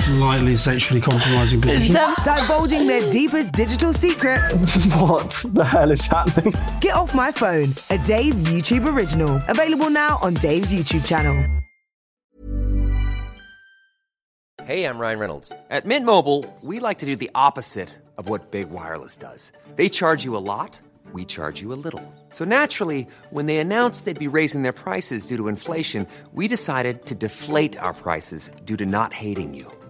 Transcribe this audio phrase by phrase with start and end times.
[0.00, 1.94] Slightly sexually compromising people.
[2.24, 4.56] Divulging their deepest digital secrets.
[5.00, 6.54] What the hell is happening?
[6.80, 9.40] Get Off My Phone, a Dave YouTube original.
[9.48, 11.36] Available now on Dave's YouTube channel.
[14.64, 15.52] Hey, I'm Ryan Reynolds.
[15.70, 17.88] At Mint Mobile, we like to do the opposite
[18.18, 19.52] of what Big Wireless does.
[19.76, 20.78] They charge you a lot,
[21.12, 22.02] we charge you a little.
[22.30, 27.06] So naturally, when they announced they'd be raising their prices due to inflation, we decided
[27.06, 29.70] to deflate our prices due to not hating you.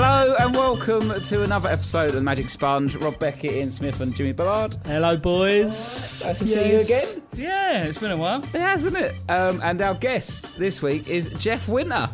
[0.00, 2.94] Hello and welcome to another episode of the Magic Sponge.
[2.94, 4.76] Rob Beckett, Ian Smith, and Jimmy Bullard.
[4.86, 6.24] Hello, boys.
[6.24, 7.22] Nice to see you again.
[7.34, 8.44] Yeah, it's been a while.
[8.44, 9.16] It has, hasn't it?
[9.28, 12.08] Um, and our guest this week is Jeff Winter,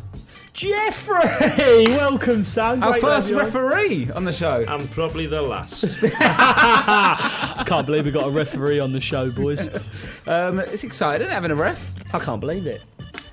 [0.55, 1.19] Jeffrey,
[1.89, 2.83] welcome, son.
[2.83, 3.45] our Great to first you on.
[3.45, 4.65] referee on the show.
[4.66, 5.84] And probably the last.
[6.03, 9.69] I can't believe we got a referee on the show, boys.
[10.27, 11.93] Um, it's exciting having a ref.
[12.15, 12.81] I can't believe it.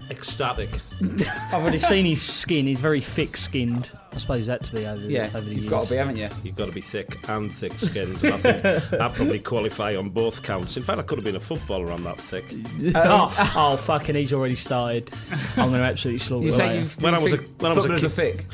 [0.09, 0.77] Ecstatic.
[1.01, 2.65] I've already seen his skin.
[2.65, 3.89] He's very thick-skinned.
[4.13, 5.69] I suppose that to be over, Yeah, over the you've years.
[5.69, 6.29] got to be, haven't you?
[6.43, 8.17] You've got to be thick and thick skinned.
[8.25, 10.75] I think I probably qualify on both counts.
[10.75, 11.91] In fact, I could have been a footballer.
[11.91, 12.43] I'm that thick.
[12.95, 15.11] oh, oh, fucking, he's already started.
[15.55, 16.57] I'm going to absolutely slaughter You him.
[16.57, 18.45] say you've When I was a- when I was a kid- are thick.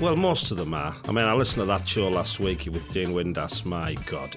[0.00, 0.94] Well, most of them are.
[1.08, 3.64] I mean, I listened to that show last week with Dean Windass.
[3.64, 4.36] My God,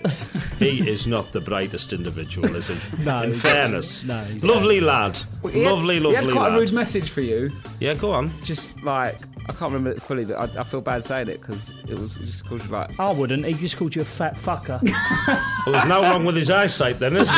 [0.58, 2.78] he is not the brightest individual, is he?
[3.04, 5.20] No, In fairness, no, he's lovely lad,
[5.52, 6.58] He had- lovely, He lovely had quite lad.
[6.58, 7.52] a rude message for you.
[7.80, 8.32] Yeah, go on.
[8.44, 11.72] Just like I can't remember it fully, but I, I feel bad saying it because
[11.88, 13.00] it was just called you like.
[13.00, 13.46] I wouldn't.
[13.46, 14.80] He just called you a fat fucker.
[15.68, 17.38] Well, there's no wrong with his eyesight, then, is there?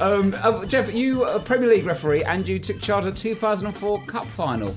[0.00, 4.02] Um, uh, Jeff, you are a Premier League referee and you took charge of 2004
[4.06, 4.74] Cup final.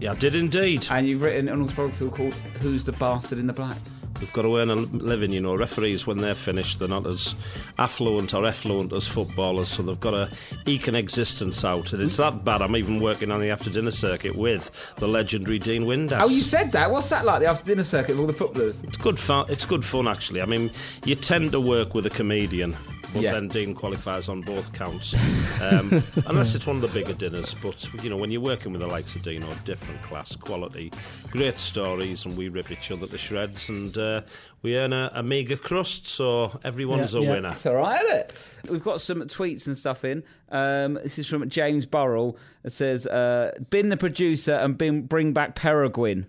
[0.00, 0.86] Yeah, I did indeed.
[0.90, 3.76] And you've written an autobiography called Who's the Bastard in the Black?
[4.20, 5.54] We've got to earn a living, you know.
[5.54, 7.36] Referees, when they're finished, they're not as
[7.78, 10.28] affluent or effluent as footballers, so they've got to
[10.66, 11.92] eke an existence out.
[11.92, 12.60] And it's that bad.
[12.60, 16.20] I'm even working on the after dinner circuit with the legendary Dean Windass.
[16.20, 16.90] Oh, you said that.
[16.90, 18.82] What's that like, the after dinner circuit with all the footballers?
[18.82, 19.46] It's good fun.
[19.48, 20.42] It's good fun, actually.
[20.42, 20.72] I mean,
[21.04, 22.76] you tend to work with a comedian,
[23.12, 23.32] but Yeah.
[23.32, 25.14] then Dean qualifies on both counts,
[25.62, 27.54] um, unless it's one of the bigger dinners.
[27.54, 30.92] But you know, when you're working with the likes of Dean, or different class, quality,
[31.30, 34.22] great stories, and we rip each other to shreds, and uh,
[34.62, 37.30] we earn a, a meagre crust, so everyone's Yeah, a yeah.
[37.30, 37.50] winner.
[37.50, 38.58] That's all right, isn't it?
[38.70, 40.22] We've got some tweets and stuff in.
[40.50, 42.36] Um, this is from James Burrell.
[42.64, 46.26] It says, uh, "Bin the producer and bin, bring back Peregrine."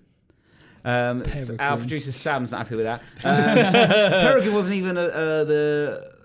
[0.86, 1.78] Um, our Peregrine.
[1.80, 3.02] producer Sam's not happy with that.
[3.26, 3.74] Um,
[4.22, 6.19] Peregrine wasn't even uh, uh, the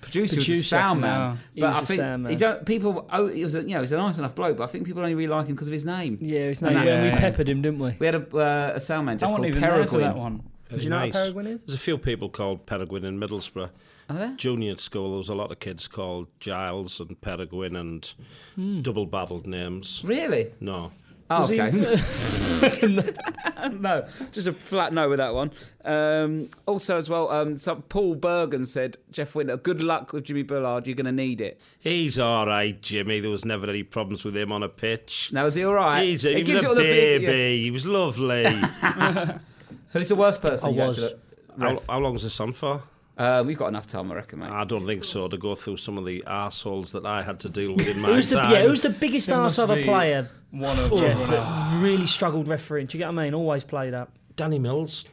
[0.00, 1.38] producer, he was the Producer, sound man.
[1.54, 1.60] no.
[1.68, 2.64] But I think he don't.
[2.66, 4.86] People, oh, he was a, you know, he's a nice enough bloke, but I think
[4.86, 6.18] people only really like him because of his name.
[6.20, 6.84] yeah, it's And not.
[6.84, 7.96] that- We peppered him, didn't we?
[7.98, 10.02] We had a, uh, a sound man I Jeff, wasn't called even there for Peregrine.
[10.02, 10.42] that one.
[10.70, 11.14] Do you know nice.
[11.14, 11.62] what Peregrine is?
[11.64, 13.70] There's a few people called Peregrine in Middlesbrough.
[14.08, 14.34] Are there?
[14.36, 18.12] Junior at school, there was a lot of kids called Giles and Peregrine and
[18.54, 18.80] Hmm.
[18.80, 20.00] double-barreled names.
[20.04, 20.52] Really?
[20.60, 20.92] No.
[21.30, 21.70] Oh, okay.
[23.72, 25.50] no, just a flat no with that one.
[25.84, 30.42] Um, also, as well, um, some, Paul Bergen said, Jeff Winter, good luck with Jimmy
[30.42, 30.86] Bullard.
[30.86, 31.58] You're going to need it.
[31.78, 33.20] He's all right, Jimmy.
[33.20, 35.30] There was never any problems with him on a pitch.
[35.32, 36.02] Now, is he all right?
[36.02, 37.62] He's a, He he was a all the big- baby.
[37.62, 38.44] He was lovely.
[39.92, 40.68] Who's the worst person?
[40.68, 40.96] I you had was.
[40.96, 41.18] to-
[41.58, 42.82] how, how long's this on for?
[43.20, 44.50] Uh, we've got enough time, I reckon, mate.
[44.50, 45.28] I don't think so.
[45.28, 48.08] To go through some of the assholes that I had to deal with in my
[48.14, 48.50] Who's the, time.
[48.52, 50.30] yeah, who's the biggest There arse must of a be player?
[50.52, 51.74] One of Jeff, everyone else.
[51.82, 52.86] really struggled refereeing.
[52.86, 53.34] Do you get what I mean?
[53.34, 54.10] Always played up.
[54.36, 55.04] Danny Mills.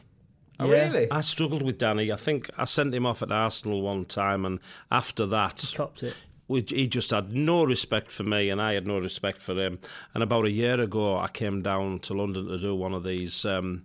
[0.58, 0.90] oh, yeah.
[0.90, 1.10] really?
[1.10, 2.10] I struggled with Danny.
[2.10, 4.58] I think I sent him off at Arsenal one time, and
[4.90, 6.14] after that, Copped it.
[6.48, 9.80] we- he just had no respect for me, and I had no respect for him.
[10.14, 13.44] And about a year ago, I came down to London to do one of these
[13.44, 13.84] um,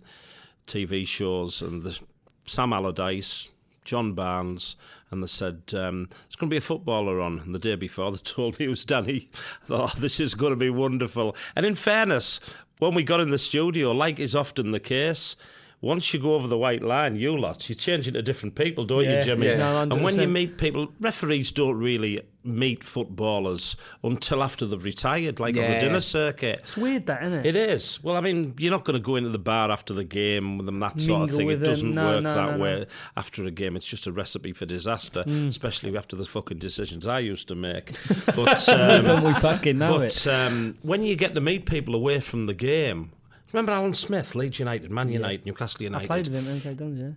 [0.66, 1.98] TV shows, and the,
[2.46, 3.48] Sam Allardyce,
[3.84, 4.76] John Barnes,
[5.10, 7.40] and they said um, going to be a footballer on.
[7.40, 9.28] And the day before, they told me it was Danny.
[9.62, 11.36] I thought, oh, this is going to be wonderful.
[11.54, 12.40] And in fairness,
[12.78, 15.36] when we got in the studio, like is often the case.
[15.84, 19.04] Once you go over the white line, you lot, you change into different people, don't
[19.04, 19.46] Yeah, you, Jimmy?
[19.48, 19.56] yeah.
[19.56, 25.40] No, and when you meet people, referees don't really meet footballers until after they've retired,
[25.40, 26.60] like on the dinner circuit.
[26.62, 27.46] It's weird, that isn't it?
[27.46, 28.02] It is.
[28.02, 30.66] Well, I mean, you're not going to go into the bar after the game with
[30.66, 31.50] them, that sort of thing.
[31.50, 32.86] It doesn't No, work no, that no, way
[33.16, 33.76] after a game.
[33.76, 35.48] It's just a recipe for disaster, Mm.
[35.48, 37.92] especially after the fucking decisions I used to make.
[38.34, 40.26] But, um, we fucking know but it?
[40.26, 43.10] um, when you get to meet people away from the game,
[43.54, 46.06] remember Alan Smith, Leeds United, Man United, Newcastle I United.
[46.08, 47.10] played with him, MK Dons, yeah.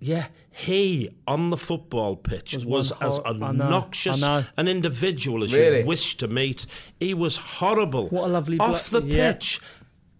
[0.00, 4.40] Yeah, he on the football pitch Was was, one as hor- I know, obnoxious I
[4.40, 4.46] know.
[4.58, 5.80] an individual as Really?
[5.80, 6.66] you wish to meet.
[7.00, 8.08] He was horrible.
[8.08, 9.32] What a lovely off blo- the yeah.
[9.32, 9.60] pitch.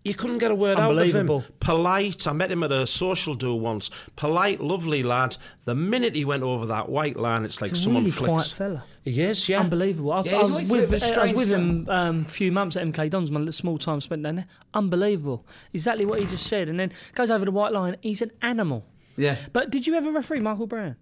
[0.05, 1.43] You couldn't get a word out of him.
[1.61, 2.27] Polite.
[2.27, 3.89] I met him at a social do once.
[4.17, 5.39] Polite, lovely lad.
[5.65, 8.31] The minute he went over that white line, it's like He's a someone really flicks.
[8.31, 8.85] quiet fella.
[9.03, 9.61] He is, yeah.
[9.61, 10.13] Unbelievable.
[10.13, 11.89] I was, Yeah, I was always a with, bit of a I was with him
[11.89, 14.47] um, a few months at MK Dons, my little small time spent down there.
[14.75, 15.47] Unbelievable.
[15.73, 16.69] Exactly what he just said.
[16.69, 17.97] And then goes over the white line.
[18.03, 18.85] He's an animal.
[19.17, 19.37] Yeah.
[19.55, 20.97] But did you ever referee Michael Brown?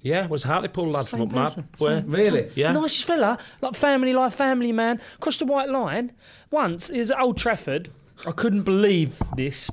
[0.00, 2.50] Yeah, it was Hartlepool lad from Same up my person, Really?
[2.56, 2.72] Yeah.
[2.72, 5.00] Nicest fella, like family life, family man.
[5.20, 6.12] Crossed the white line.
[6.50, 7.90] Once, he was at Old Trafford.
[8.26, 9.70] I couldn't believe this.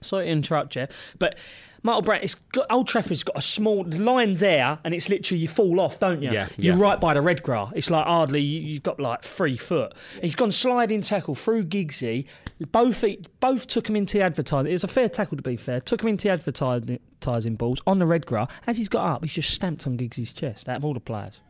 [0.00, 0.90] Sorry to interrupt, Jeff.
[1.18, 1.36] But
[1.82, 5.42] Michael Brown, it's got, Old Trafford's got a small, the line's there, and it's literally,
[5.42, 6.30] you fall off, don't you?
[6.30, 6.82] Yeah, You're yeah.
[6.82, 7.72] right by the red grass.
[7.76, 9.94] It's like hardly, you, you've got like three foot.
[10.14, 12.26] And he's gone sliding tackle through Giggsy.
[12.72, 14.70] Both feet, both took him into advertising.
[14.70, 15.80] It was a fair tackle, to be fair.
[15.80, 18.50] Took him into advertising balls on the red grass.
[18.66, 21.40] As he's got up, he's just stamped on Giggsy's chest out of all the players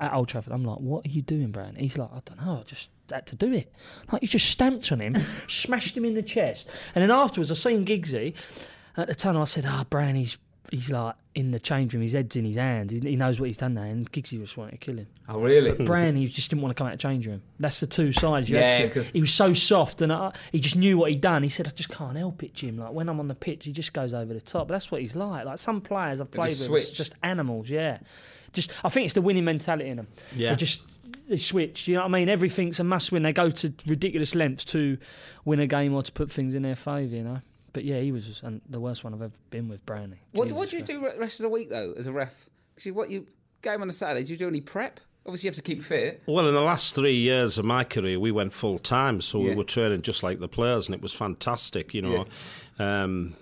[0.00, 0.52] at Old Trafford.
[0.52, 1.74] I'm like, what are you doing, Brown?
[1.76, 3.72] He's like, I don't know, I just had to do it.
[4.12, 5.14] Like, you just stamped on him,
[5.48, 6.68] smashed him in the chest.
[6.94, 8.34] And then afterwards, I seen Giggsy
[8.96, 9.42] at the tunnel.
[9.42, 10.36] I said, ah, Brown, he's,
[10.70, 12.90] he's like in the change room, his head's in his hand.
[12.90, 13.86] He, he knows what he's done there.
[13.86, 15.06] And Giggsy just wanted to kill him.
[15.28, 15.72] Oh, really?
[15.72, 17.40] But Brown, he just didn't want to come out of the change room.
[17.58, 18.50] That's the two sides.
[18.50, 21.20] You Yeah, had to- he was so soft, and I, he just knew what he'd
[21.20, 21.42] done.
[21.44, 22.78] He said, "I just can't help it, Jim.
[22.78, 24.68] Like when I'm on the pitch, he just goes over the top.
[24.68, 25.44] That's what he's like.
[25.46, 26.96] Like some players I've played just with, switch.
[26.96, 27.70] just animals.
[27.70, 27.98] Yeah,
[28.52, 30.08] just I think it's the winning mentality in them.
[30.34, 30.50] Yeah.
[30.50, 30.82] They just
[31.28, 31.86] they switch.
[31.88, 32.28] You know what I mean?
[32.28, 33.22] Everything's a must win.
[33.22, 34.98] They go to ridiculous lengths to
[35.44, 37.14] win a game or to put things in their favour.
[37.14, 37.40] You know.
[37.72, 40.16] But yeah, he was the worst one I've ever been with, Brownie.
[40.32, 42.48] What, Jesus what do you do re- rest of the week, though, as a ref?
[42.74, 43.28] Because what you
[43.62, 44.98] game on a Saturday, do you do any prep?
[45.24, 46.20] Obviously, you have to keep fit.
[46.26, 49.50] Well, in the last three years of my career, we went full time, so Yeah.
[49.50, 51.94] we were training just like the players, and it was fantastic.
[51.94, 52.26] You know,
[52.80, 53.36] um,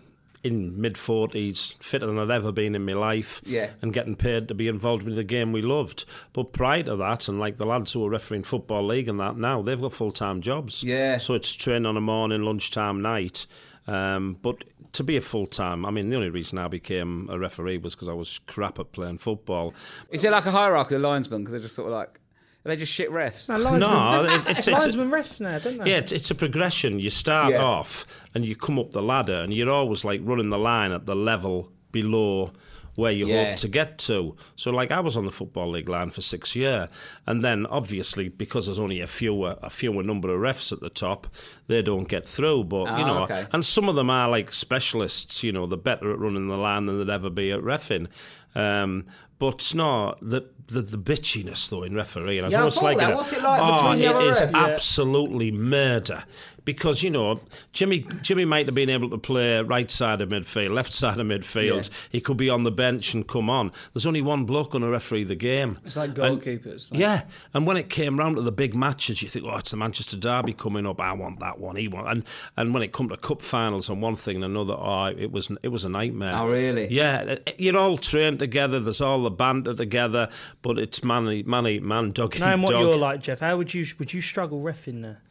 [0.44, 3.70] in mid forties, fitter than I'd ever been in my life, Yeah.
[3.82, 6.04] and getting paid to be involved with the game we loved.
[6.32, 9.36] But prior to that, and like the lads who are refereeing football league and that
[9.36, 10.82] now, they've got full time jobs.
[10.82, 11.18] Yeah.
[11.18, 13.46] So it's train on a morning, lunchtime, night.
[13.86, 17.38] Um, but to be a full time, I mean, the only reason I became a
[17.38, 19.74] referee was because I was crap at playing football.
[20.10, 21.40] Is it like a hierarchy of linesmen?
[21.42, 22.20] Because they're just sort of like,
[22.68, 23.48] they just shit refs?
[23.48, 25.90] No, linesmen, No, it- it's- it's- linesmen refs now, don't they?
[25.90, 27.00] Yeah, it's, it's a progression.
[27.00, 27.62] You start Yeah.
[27.64, 31.06] off and you come up the ladder, and you're always like running the line at
[31.06, 32.52] the level below
[32.94, 33.50] where you Yeah.
[33.50, 34.34] hope to get to.
[34.56, 36.88] So, like, I was on the football league line for six years,
[37.28, 40.90] and then obviously because there's only a fewer a fewer number of refs at the
[40.90, 41.28] top,
[41.68, 42.64] they don't get through.
[42.64, 43.46] But you Ah, know, okay.
[43.52, 45.44] and some of them are like specialists.
[45.44, 48.08] You know, they're better at running the line than they'd ever be at refing.
[48.56, 49.04] Um,
[49.38, 52.84] but no, the, the the bitchiness though in refereeing, I Yeah, know I it's thought
[52.84, 53.12] like that.
[53.12, 54.52] a- What's it like oh, between the it other is refs?
[54.52, 54.66] Yeah.
[54.66, 56.24] absolutely murder.
[56.68, 57.40] Because you know,
[57.72, 61.26] Jimmy Jimmy might have been able to play right side of midfield, left side of
[61.26, 61.84] midfield.
[61.88, 61.94] Yeah.
[62.10, 63.72] He could be on the bench and come on.
[63.94, 65.78] There's only one bloke on to referee the game.
[65.86, 66.90] It's like And- goalkeepers.
[66.90, 67.22] like- yeah,
[67.54, 70.18] and when it came round to the big matches, you think, oh, it's the Manchester
[70.18, 71.00] Derby coming up.
[71.00, 71.76] I want that one.
[71.76, 72.22] He want, and
[72.58, 75.48] and when it come to cup finals and one thing and another, oh, it was
[75.62, 76.34] it was a nightmare.
[76.36, 76.88] Oh, really?
[76.92, 78.78] Yeah, you're all trained together.
[78.78, 80.28] There's all the banter together,
[80.60, 82.82] but it's man eat man, man, dog eat Knowing what dog.
[82.82, 85.22] you're like, Jeff, how would you would you struggle refing there?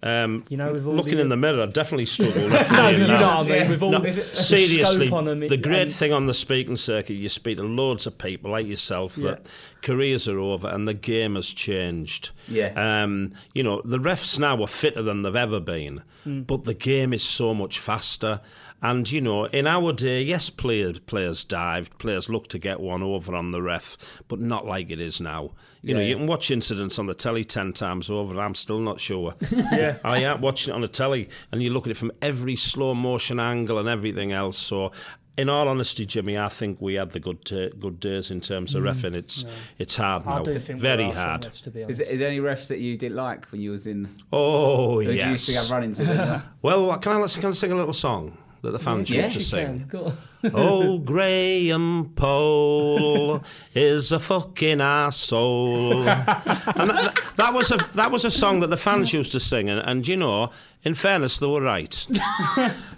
[0.00, 2.48] Um, You know, with all looking the- in the mirror, I definitely struggle.
[2.72, 3.18] No, you now.
[3.20, 3.68] know what I mean.
[3.70, 6.34] With all No, the seriously, scope on them, it- the great and- thing on the
[6.34, 9.44] speaking circuit, you speak to loads of people like yourself that
[9.82, 12.30] careers are over and the game has changed.
[12.46, 13.02] Yeah.
[13.02, 16.42] Um, you know, the refs now are fitter than they've ever been, Hmm.
[16.42, 18.40] but the game is so much faster.
[18.80, 23.02] And you know, in our day, yes, players players dived, players looked to get one
[23.02, 23.96] over on the ref,
[24.28, 25.50] but not like it is now.
[25.82, 28.54] You know, Yeah, you can watch incidents on the telly ten times over, and I'm
[28.54, 29.34] still not sure.
[29.72, 29.96] Yeah.
[30.04, 32.94] I am watching it on the telly, and you look at it from every slow
[32.94, 34.56] motion angle and everything else.
[34.56, 34.92] So,
[35.36, 38.74] in all honesty, Jimmy, I think we had the good uh, good days in terms
[38.76, 39.14] of refing.
[39.16, 39.44] It's
[39.78, 40.28] it's hard Mm.
[40.28, 41.42] I now, do think very there are hard.
[41.42, 42.12] refs, to be Is, honest.
[42.12, 44.08] is there any refs that you didn't like when you was in?
[44.32, 45.30] Oh Or did you yes.
[45.30, 46.42] used to have run-ins with them?
[46.62, 49.44] Well, can I can I sing a little song that the fans Yeah, used to
[49.44, 49.90] sing?
[50.54, 53.42] Oh, Graham Poll
[53.74, 56.02] is a fucking asshole.
[56.08, 59.68] and that, that was a that was a song that the fans used to sing,
[59.68, 60.50] and, and you know,
[60.88, 62.06] in fairness, they were right.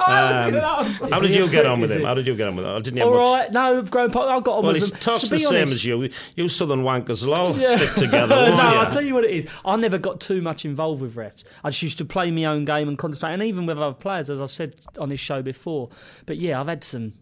[0.00, 0.54] Um,
[1.12, 2.04] how did you get on with him?
[2.04, 2.70] How did you get on with him?
[2.74, 3.42] I didn't have All much.
[3.42, 4.98] right, no, growing up, I got on Well, with he them.
[5.00, 6.08] talks to the be same as you.
[6.36, 7.76] You southern wankers will all Yeah.
[7.76, 8.52] stick together, no, you?
[8.78, 9.46] I'll tell you what it is.
[9.64, 11.44] I never got too much involved with refs.
[11.62, 14.30] I just used to play my own game and concentrate, and even with other players,
[14.30, 15.90] as I've said on this show before.
[16.24, 17.12] But yeah, I've had some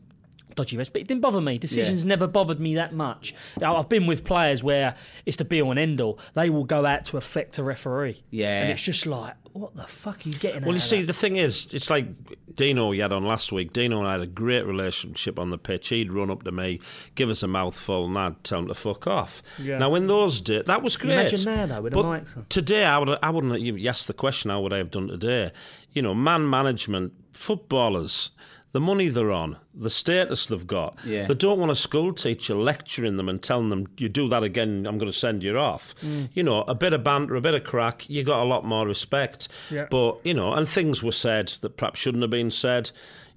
[0.58, 1.56] dodgy refs, but it didn't bother me.
[1.56, 3.34] Decisions never bothered me that much.
[3.62, 6.18] I've been with players where it's the be all and end all.
[6.34, 8.22] They will go out to affect a referee.
[8.30, 8.62] Yeah.
[8.62, 11.06] And it's just like, what the fuck are you getting Well, you see, that?
[11.06, 12.06] the thing is, it's like
[12.54, 13.72] Dino you had on last week.
[13.72, 15.88] Dino and I had a great relationship on the pitch.
[15.88, 16.80] He'd run up to me,
[17.14, 19.42] give us a mouthful, and I'd tell him to fuck off.
[19.58, 19.78] Yeah.
[19.78, 21.12] Now, in those days, that was great.
[21.12, 22.46] imagine there, though, with the but mics on?
[22.48, 25.52] Today, I, would, I wouldn't you asked the question, how would I have done today?
[25.92, 28.30] You know, man management, footballers,
[28.72, 30.98] the money they're on, the status they've got.
[31.04, 31.26] Yeah.
[31.26, 34.86] They don't want a school teacher lecturing them and telling them, you do that again,
[34.86, 35.94] I'm going to send you off.
[36.02, 36.28] Mm.
[36.34, 38.86] You know, a bit of banter, a bit of crack, you got a lot more
[38.86, 39.48] respect.
[39.70, 39.86] Yeah.
[39.90, 42.90] But, you know, and things were said that perhaps shouldn't have been said.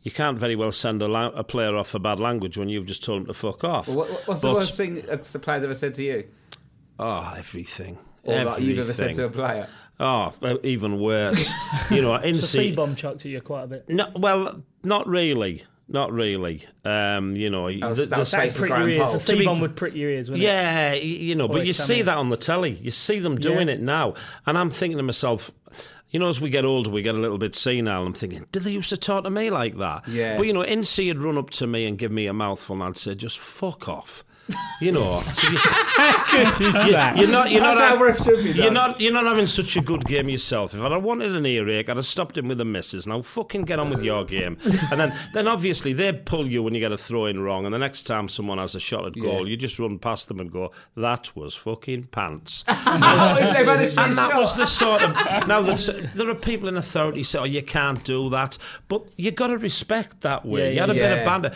[0.03, 2.87] You can't very well send a, la- a player off for bad language when you've
[2.87, 3.87] just told him to fuck off.
[3.87, 6.27] What, what- what's the worst thing a player's ever said to you?
[6.99, 7.97] Oh, everything.
[8.23, 9.67] Or that you've ever said to a player?
[9.99, 10.33] Oh,
[10.63, 11.51] even worse.
[11.91, 13.89] you know, in the see, C-bomb chucked at you quite a bit.
[13.89, 16.63] no, well, not really, not really.
[16.85, 18.97] Um, you know, was- the- that was the- safe for Prick your Graham ears.
[19.03, 19.11] Poll.
[19.13, 20.47] The To be- C-bomb would prick your ears, wouldn't it?
[20.47, 22.79] yeah, y- you know, but you see something- that on the telly.
[22.81, 23.75] You see them doing Yeah.
[23.75, 24.13] it now,
[24.45, 25.51] and I'm thinking to myself.
[26.09, 28.05] You know, as we get older, we get a little bit senile.
[28.05, 30.05] I'm thinking, did they used to talk to me like that?
[30.09, 30.35] Yeah.
[30.35, 32.83] But you know, NC would run up to me and give me a mouthful, and
[32.83, 34.25] I'd say, just fuck off.
[34.81, 35.57] You know, so you,
[36.91, 37.13] that?
[37.17, 37.51] You're not.
[37.51, 37.97] You're That's not.
[37.97, 38.73] how refs should be You're done.
[38.73, 38.99] not.
[38.99, 40.73] You're not having such a good game yourself.
[40.73, 43.05] If I'd have wanted an earache, I'd have stopped him with the misses.
[43.05, 44.57] Now fucking get on with your game.
[44.91, 47.65] And then, then obviously they pull you when you get a throw in wrong.
[47.65, 49.51] And the next time someone has a shot at goal, Yeah.
[49.51, 53.89] you just run past them and go, "That was fucking pants." If they've had a
[53.89, 55.13] shit and that was the sort of
[55.47, 59.31] now that there are people in authority say, "Oh, you can't do that," but you
[59.31, 60.67] got to respect that way.
[60.67, 61.01] Yeah, you had a yeah.
[61.01, 61.25] bit of Yeah.
[61.25, 61.51] banter.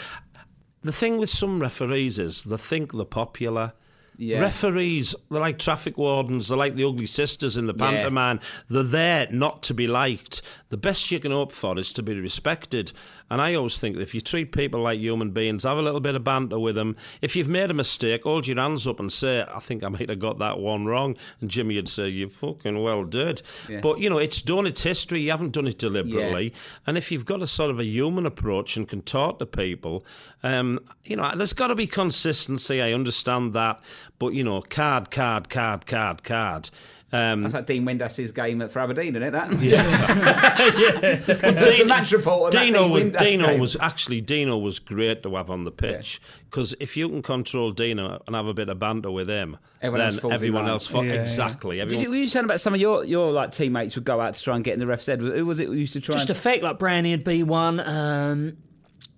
[0.86, 3.74] The thing with some referees is they think they're popular.
[4.18, 4.40] Yeah.
[4.40, 6.48] Referees, they're like traffic wardens.
[6.48, 7.90] They're like the ugly sisters in the Yeah.
[7.90, 8.40] pantomime.
[8.70, 10.44] They're there not to be liked.
[10.70, 12.92] The best you can hope for is to be respected.
[13.30, 16.00] And I always think that if you treat people like human beings, have a little
[16.00, 16.96] bit of banter with them.
[17.22, 20.10] If you've made a mistake, hold your hands up and say, I think I might
[20.10, 21.16] have got that one wrong.
[21.42, 23.42] And Jimmy would say, You fucking well did.
[23.68, 23.82] Yeah.
[23.82, 25.22] But, you know, it's done, it's history.
[25.22, 26.54] You haven't done it deliberately.
[26.86, 30.06] And if you've got a sort of a human approach and can talk to people,
[30.44, 32.82] um, you know, there's got to be consistency.
[32.82, 33.80] I understand that.
[34.20, 36.70] But, you know, card, card, card, card, card.
[37.16, 39.32] Um, That's like Dean Windass's game for Aberdeen, isn't it?
[39.32, 39.54] That?
[39.62, 41.16] Yeah.
[41.26, 42.56] There's a match report.
[42.56, 43.60] on that Dino Dean was Dino game.
[43.60, 47.72] was actually Dino was great to have on the pitch because if you can control
[47.72, 50.68] Dino and have a bit of banter with him, Everyone else then falls in everyone
[50.70, 51.22] else fo- Yeah, yeah.
[51.22, 51.78] exactly.
[51.80, 54.34] Did you, were you saying about some of your, your like teammates would go out
[54.36, 55.22] to try and get in the ref's head?
[55.22, 56.14] Who was it who used to try?
[56.16, 57.80] Just and, fake like Brownie would be one.
[57.80, 58.58] Um,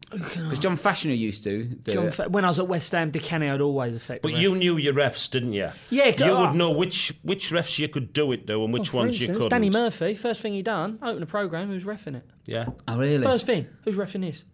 [0.10, 1.66] Because John Fashanu used to.
[1.66, 2.14] Do John it.
[2.14, 4.22] Fa- when I was at West Ham, Canny would always affect.
[4.22, 5.70] but the you knew your refs, didn't you?
[5.90, 8.90] Yeah, you go- would know which which refs you could do it to and which
[8.90, 9.50] oh, For ones you couldn't.
[9.50, 11.68] Danny Murphy, first thing he done, open a program.
[11.68, 12.24] Who's refing it?
[12.46, 13.22] yeah, Oh really?
[13.24, 14.46] First thing, who's refing this?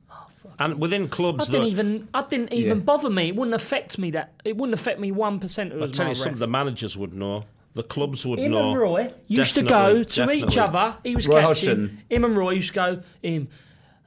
[0.60, 2.08] and within I clubs, didn't though, even.
[2.14, 2.84] I didn't even Yeah.
[2.84, 3.30] bother me.
[3.30, 4.12] It wouldn't affect me.
[4.12, 5.72] That it wouldn't affect me one percent.
[5.72, 6.34] It I'll tell my you something.
[6.34, 6.40] ref.
[6.40, 7.46] The managers would know.
[7.76, 8.72] The clubs would Him know.
[8.72, 10.98] and Roy used to go to each other.
[11.04, 11.70] He was Roy catching.
[11.80, 12.02] Hodgson.
[12.10, 13.02] Him and Roy used to go.
[13.22, 13.48] Him.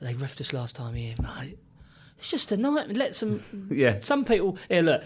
[0.01, 1.15] They refed us last time here.
[1.23, 1.59] mate.
[2.19, 2.97] It's just a night.
[2.97, 3.43] Let some.
[3.71, 3.99] Yeah.
[3.99, 4.59] Some people.
[4.69, 5.03] Here, look.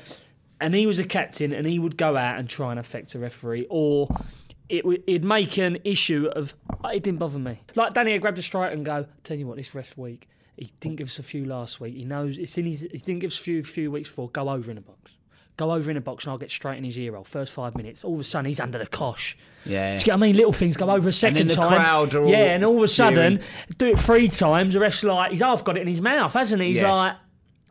[0.60, 3.18] And he was a captain, and he would go out and try and affect a
[3.18, 4.08] referee, or
[4.68, 6.54] it would it'd make an issue of
[6.84, 7.60] "Oh, it didn't bother me.
[7.74, 10.70] Like Danny would grab the strike and go, "Tell you what, this ref week, he
[10.80, 11.94] didn't give us a few last week.
[11.94, 12.82] He knows it's in his.
[12.82, 14.28] He didn't give us a few few weeks before.
[14.28, 15.12] Go over in the box."
[15.60, 17.22] Go over in a box and I'll get straight in his ear roll.
[17.24, 18.02] First five minutes.
[18.02, 19.36] All of a sudden, he's under the cosh.
[19.66, 19.90] Yeah.
[19.90, 20.36] Do you get what I mean?
[20.36, 21.68] Little things go over a second the time.
[21.68, 23.50] crowd are all yeah, and all of a sudden, cheering.
[23.76, 24.72] do it three times.
[24.72, 26.68] The ref's like, he's half got it in his mouth, hasn't he?
[26.68, 26.94] He's Yeah.
[26.94, 27.16] like,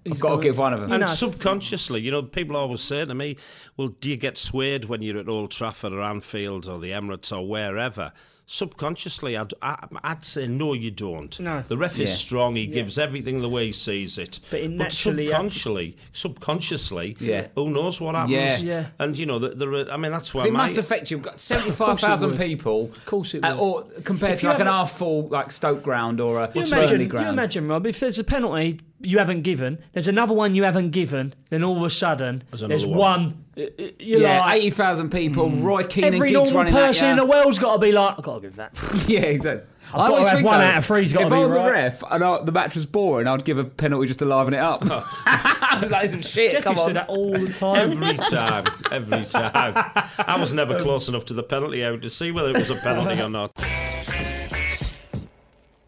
[0.05, 0.89] he's I've got to give one of them.
[0.89, 1.08] You And know.
[1.08, 3.38] subconsciously, you know, people always say to me,
[3.75, 7.36] well, do you get swayed when you're at Old Trafford or Anfield or the Emirates
[7.36, 8.12] or wherever?
[8.51, 11.39] Subconsciously, I'd, I, I'd say no, you don't.
[11.39, 11.62] No.
[11.68, 12.56] The ref is strong.
[12.56, 14.39] He gives everything the way he sees it.
[14.50, 17.48] But it naturally- subconsciously, subconsciously, Yeah.
[17.53, 18.32] who knows what happens?
[18.34, 18.58] Yeah.
[18.58, 18.86] Yeah.
[18.98, 21.18] And you know, the, the, I mean, that's why It my, must affect you.
[21.18, 22.86] You've got seventy-five thousand people.
[22.86, 25.84] Of course it uh, or compared If to you like an have half-full like Stoke
[25.84, 29.44] ground or a You Burnley imagine, you imagine, Rob, if there's a penalty you haven't
[29.44, 32.98] given, there's another one you haven't given, then all of a sudden There's there's, one.
[32.98, 33.46] one.
[33.58, 35.50] uh, uh, You're yeah, like, eighty thousand people.
[35.50, 38.15] Roy Keane and every Giggs normal running person in the world's got to be like,
[38.18, 38.77] I've got to give that.
[39.08, 39.65] Yeah, exactly.
[39.94, 41.68] I've got to have one out of three's gotta if be I was right.
[41.68, 44.53] a ref and I, the match was boring, I'd give a penalty just to liven
[44.53, 44.84] it up.
[45.89, 46.51] like some shit.
[46.51, 46.89] Jeff come used to on.
[46.89, 47.75] do that all the time.
[47.91, 49.74] Every time, every time.
[50.18, 52.75] I was never close enough to the penalty out to see whether it was a
[52.75, 53.51] penalty or not.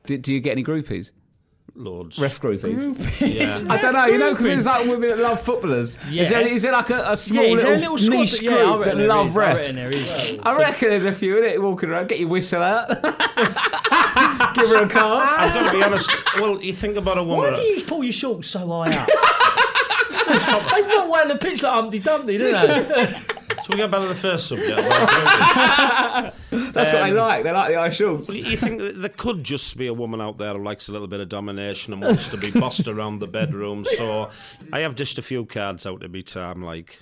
[0.05, 1.11] Do, do you get any groupies?
[1.73, 2.19] Loads.
[2.19, 2.97] Ref groupies?
[3.21, 3.65] Yeah.
[3.73, 4.05] I don't know.
[4.05, 5.97] You know, because it's like women that love footballers.
[6.09, 6.23] Yeah.
[6.23, 8.31] Is, there, is there like a, a small yeah, is a little, little squad niche
[8.31, 9.55] that- group yeah, I that reckon love is, I refs?
[9.55, 10.39] reckon there is.
[10.43, 12.07] I reckon there's a few in it walking around.
[12.09, 12.89] Get your whistle out.
[14.55, 15.29] Give her a card.
[15.31, 16.09] I've got to be honest.
[16.41, 17.37] Well, you think about a woman.
[17.37, 17.59] Why woman.
[17.59, 19.07] do you pull your shorts so high up?
[20.71, 22.51] They've got one on the pitch like Humpty Dumpty, don't
[22.87, 23.15] they?
[23.71, 24.75] We get back to the first subject.
[24.77, 27.43] That's what they Um, like.
[27.43, 28.27] They like the high shorts.
[28.27, 30.91] Well, you think that there could just be a woman out there who likes a
[30.91, 33.85] little bit of domination and wants to be bossed around the bedroom.
[33.85, 34.29] So
[34.73, 36.99] I have dished a few cards out to be time, like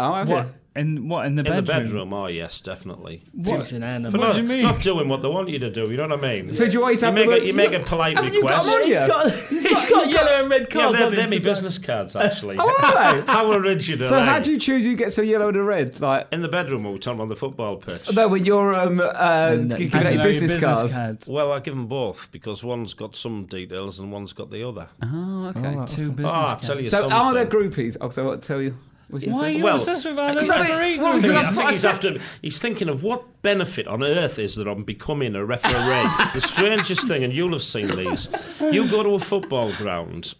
[0.00, 0.46] Oh, have What?
[0.46, 0.54] you?
[0.76, 1.26] In what?
[1.26, 1.64] In the in bedroom?
[1.64, 2.12] the bedroom.
[2.12, 3.24] Oh yes, definitely.
[3.44, 4.12] She's an animal.
[4.12, 4.62] For What not, do you mean?
[4.62, 5.90] not doing what they want you to do.
[5.90, 6.54] You know what I mean?
[6.54, 8.42] So do you always you have make to a, you make a polite Haven't you
[8.42, 8.66] got request.
[8.68, 8.94] them on you?
[8.94, 9.30] He's got,
[9.80, 11.30] he's got yellow and red yeah, cards they're, on they're him.
[11.30, 11.38] my today.
[11.38, 12.56] business cards actually.
[12.60, 13.20] Oh, are they?
[13.32, 14.08] How original!
[14.08, 16.00] So how do you choose who gets a yellow and a red?
[16.00, 18.12] Like in the bedroom or we talking on the football pitch?
[18.14, 21.26] no, when you're um, uh, And, giving out your business, cards.
[21.28, 24.88] Well, I give them both because one's got some details and one's got the other.
[25.02, 25.74] Oh, okay.
[25.92, 26.66] Two business Oh, I'll cards.
[26.68, 27.12] tell you So something.
[27.18, 27.96] are there groupies?
[28.00, 28.40] Oh, so what?
[28.42, 28.78] Tell you.
[29.10, 31.34] Why are you Well, obsessed with our because I mean, referee well, group?
[31.36, 32.18] I think he's after.
[32.42, 35.72] He's thinking of what benefit on earth is there on becoming a referee.
[36.34, 38.28] the strangest thing, and you'll have seen these.
[38.60, 40.34] You go to a football ground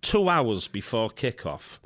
[0.00, 1.80] two hours before kick-off.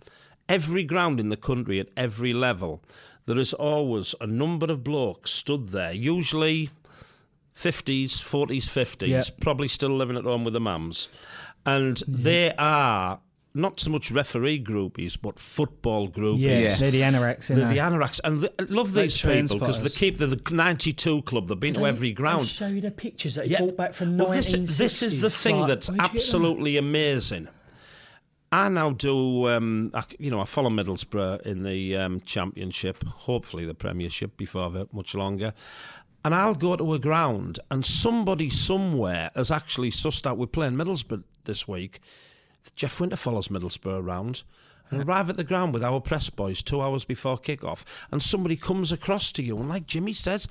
[0.48, 2.82] Every ground in the country at every level,
[3.26, 6.70] there is always a number of blokes stood there, usually
[7.56, 9.22] 50s, 40s, 50s, Yeah.
[9.40, 11.08] probably still living at home with the mums.
[11.64, 13.20] And they are
[13.54, 16.40] not so much referee groupies, but football groupies.
[16.40, 16.74] Yeah, Yeah.
[16.76, 17.46] they're the anoraks.
[17.48, 21.22] They're the anoraks, and th- I love these people because they keep the, the 92
[21.22, 21.48] club.
[21.48, 22.48] They've been to every ground.
[22.50, 23.58] show you the pictures that he Yeah.
[23.58, 24.76] brought back from Well, this, 1960s.
[24.78, 26.18] this is the thing Like, that's where'd you get that?
[26.18, 27.48] absolutely amazing.
[28.50, 33.64] I now do, um, I, you know, I follow Middlesbrough in the um, Championship, hopefully
[33.64, 35.54] the Premiership before much longer.
[36.24, 40.36] And I'll go to a ground, and somebody somewhere has actually sussed out.
[40.38, 42.00] We're playing Middlesbrough this week.
[42.76, 44.42] Jeff Winter follows Middlesbrough around.
[44.90, 48.56] And arrive at the ground with our press boys two hours before kick-off, and somebody
[48.56, 50.48] comes across to you, and like Jimmy says,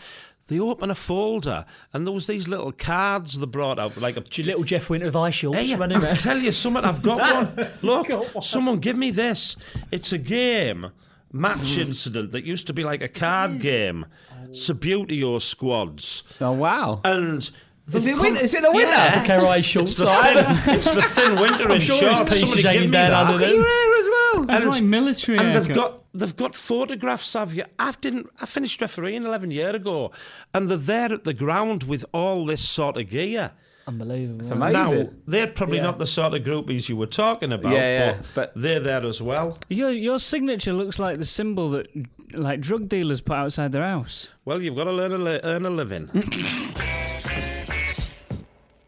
[0.47, 4.41] they open a folder, and there was these little cards they brought out, like a
[4.41, 6.83] little Jeff Winter of ice shorts Hey, running I'll tell you something.
[6.83, 7.69] I've got one.
[7.81, 9.55] Look, someone give me this.
[9.91, 10.91] It's a game
[11.31, 11.81] match hmm.
[11.81, 14.05] incident that used to be like a card game.
[14.49, 16.99] Subbuteo squads, Oh wow.
[17.05, 17.49] and
[17.93, 18.91] Is it win- is it the winter?
[18.91, 19.21] Yeah.
[19.23, 19.95] Okay, right, It's shorts.
[19.95, 20.45] the thin.
[20.75, 22.33] It's the thin winter in sure there's shorts.
[22.33, 23.13] pieces Somebody give me down that.
[23.27, 24.43] under Look at your hair as well.
[24.55, 27.63] It's And- like military and they've got they've got photographs of you.
[27.79, 28.27] I didn't.
[28.39, 30.11] I finished refereeing eleven years ago,
[30.53, 33.51] and they're there at the ground with all this sort of gear.
[33.87, 34.41] Unbelievable.
[34.41, 35.03] It's amazing.
[35.05, 35.83] Now they're probably Yeah.
[35.83, 39.03] not the sort of groupies you were talking about, Yeah, yeah, but, but- they're there
[39.05, 39.57] as well.
[39.69, 41.87] Your your signature looks like the symbol that
[42.33, 44.27] like drug dealers put outside their house.
[44.45, 46.09] Well, you've got to learn to li- earn a living.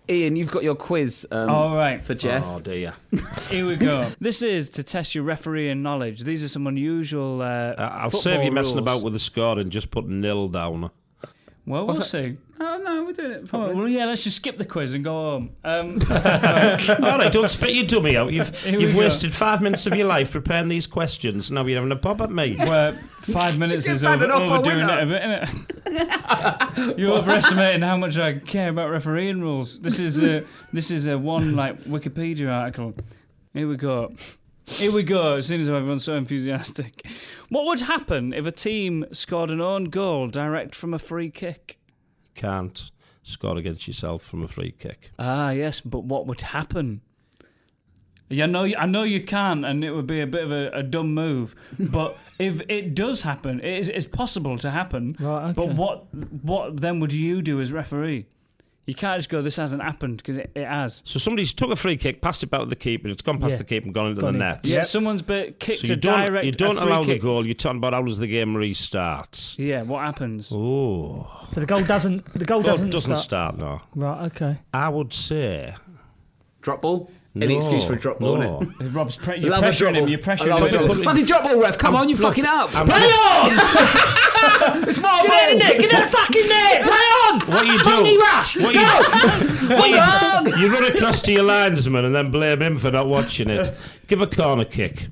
[0.09, 1.25] Ian, you've got your quiz.
[1.31, 2.01] Um, All right.
[2.01, 2.43] For Jeff.
[2.45, 2.93] Oh dear.
[3.49, 4.11] Here we go.
[4.19, 6.23] this is to test your refereeing knowledge.
[6.23, 7.41] These are some unusual.
[7.41, 10.91] Uh, Uh, I'll save you messing about with the score and just put nil down.
[11.65, 12.35] Well, we'll see.
[12.59, 13.49] Oh no, we're doing it.
[13.53, 15.49] Oh, well, yeah, let's just skip the quiz and go home.
[15.63, 18.33] Um, All right, don't spit your dummy out.
[18.33, 18.99] You've Here we you've go.
[18.99, 21.49] wasted five minutes of your life preparing these questions.
[21.51, 22.55] Now you're having a pop at me.
[22.57, 24.99] where five minutes is battered over, off by overdoing winter.
[24.99, 26.09] it a bit,
[26.89, 26.97] innit?
[26.99, 29.79] You're overestimating how much I care about refereeing rules.
[29.79, 32.93] This is a this is a one like Wikipedia article.
[33.53, 34.13] Here we go.
[34.65, 35.37] Here we go.
[35.37, 37.05] As soon as everyone's so enthusiastic,
[37.49, 41.79] what would happen if a team scored an own goal direct from a free kick?
[42.35, 42.91] Can't
[43.23, 45.11] score against yourself from a free kick.
[45.19, 47.01] Ah, yes, but what would happen?
[48.29, 50.69] Yeah, I know, I know you can, and it would be a bit of a,
[50.71, 51.55] a dumb move.
[51.79, 55.15] But if it does happen, it is, it's possible to happen.
[55.19, 55.53] Right, okay.
[55.53, 58.27] But what, what then would you do as referee?
[58.85, 61.01] You can't just go, "This hasn't happened," because it, it has.
[61.05, 63.51] So somebody's took a free kick, passed it back to the keeper, it's gone past
[63.51, 63.57] Yeah.
[63.59, 64.51] the keeper and gone into Gone the in.
[64.51, 64.59] net.
[64.65, 66.45] Yeah, someone's been kicked So you a don't, direct.
[66.45, 67.21] you don't a free allow the kick.
[67.21, 67.45] goal.
[67.45, 69.55] You're talking about how does the game restart?
[69.57, 70.51] Yeah, what happens?
[70.53, 72.25] Oh, So the goal doesn't.
[72.33, 73.55] The goal goal doesn't, doesn't start.
[73.55, 73.57] start.
[73.57, 74.25] No, Right.
[74.25, 74.57] Okay.
[74.73, 75.75] I would say
[76.61, 77.09] Drop ball.
[77.41, 78.59] Any excuse for a drop ball, no.
[78.59, 78.93] innit?
[78.95, 80.01] Rob's pre- you're Love a pressuring drop him.
[80.03, 80.09] ball.
[80.09, 80.71] You're I pressuring love a him.
[80.71, 80.95] drop ball.
[81.03, 81.77] Fucking drop ball, ref.
[81.79, 82.75] Come on, you fucking up.
[82.75, 83.57] I'm- Play on!
[84.87, 85.49] it's my Get ball.
[85.51, 85.79] in there!
[85.79, 86.83] Get in the fucking net!
[86.83, 87.39] Play on!
[87.41, 87.83] What you do?
[87.83, 88.57] Bunny rush!
[88.57, 88.81] What Go!
[88.81, 89.89] you, what
[90.57, 93.73] you, you run across to your linesman and then blame him for not watching it.
[94.07, 95.07] Give a corner kick.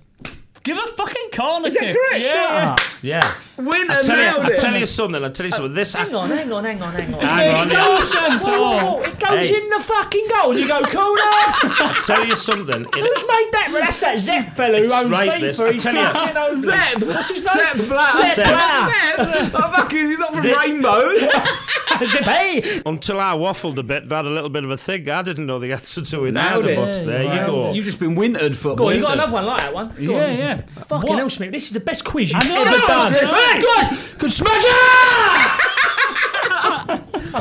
[0.64, 1.96] Give a fucking corner Is that kick.
[1.98, 2.24] correct?
[2.24, 2.76] Yeah.
[3.02, 3.34] Yeah.
[3.58, 4.60] Winner I tell you, I it.
[4.60, 5.24] tell you something.
[5.24, 5.74] I tell you something.
[5.74, 7.20] This Hang on, hang on, hang on, hang on.
[7.20, 7.96] Hang on, It yeah.
[7.98, 8.98] goes, sense at whoa, whoa, all.
[8.98, 9.56] whoa, it goes Hey.
[9.58, 10.56] in the fucking goal.
[10.58, 11.22] You go, corner.
[11.24, 12.82] I tell you something.
[12.86, 13.70] It, Who's made that?
[13.74, 15.60] Well, that's that Zep fellow who It's owns right, this.
[15.60, 15.68] FIFA.
[15.68, 16.14] I He's tell you.
[16.14, 17.04] fucking owns Zep.
[17.08, 17.56] What's his name?
[17.78, 18.14] Zep Black.
[18.16, 18.48] Zep Zep.
[18.48, 19.18] Black.
[19.18, 19.52] Zep.
[19.56, 20.58] Oh, fucking, he's not from This-
[22.00, 22.06] Rainbow.
[22.06, 22.82] Zep, hey.
[22.86, 25.46] until I waffled a bit and had a little bit of a think, I didn't
[25.46, 26.72] know the answer to it Nailed either.
[26.72, 26.76] it.
[26.76, 27.74] But there Yeah, you go.
[27.74, 28.76] You've just been wintered football.
[28.88, 29.88] Go on, you got another one like that one?
[29.90, 30.38] Go Yeah, on.
[30.38, 30.62] yeah.
[30.80, 31.52] Fucking What- hell, Smith.
[31.52, 33.14] This is the best quiz you've I know, ever done.
[33.14, 33.62] know.
[33.90, 34.20] Good.
[34.20, 34.64] Good smash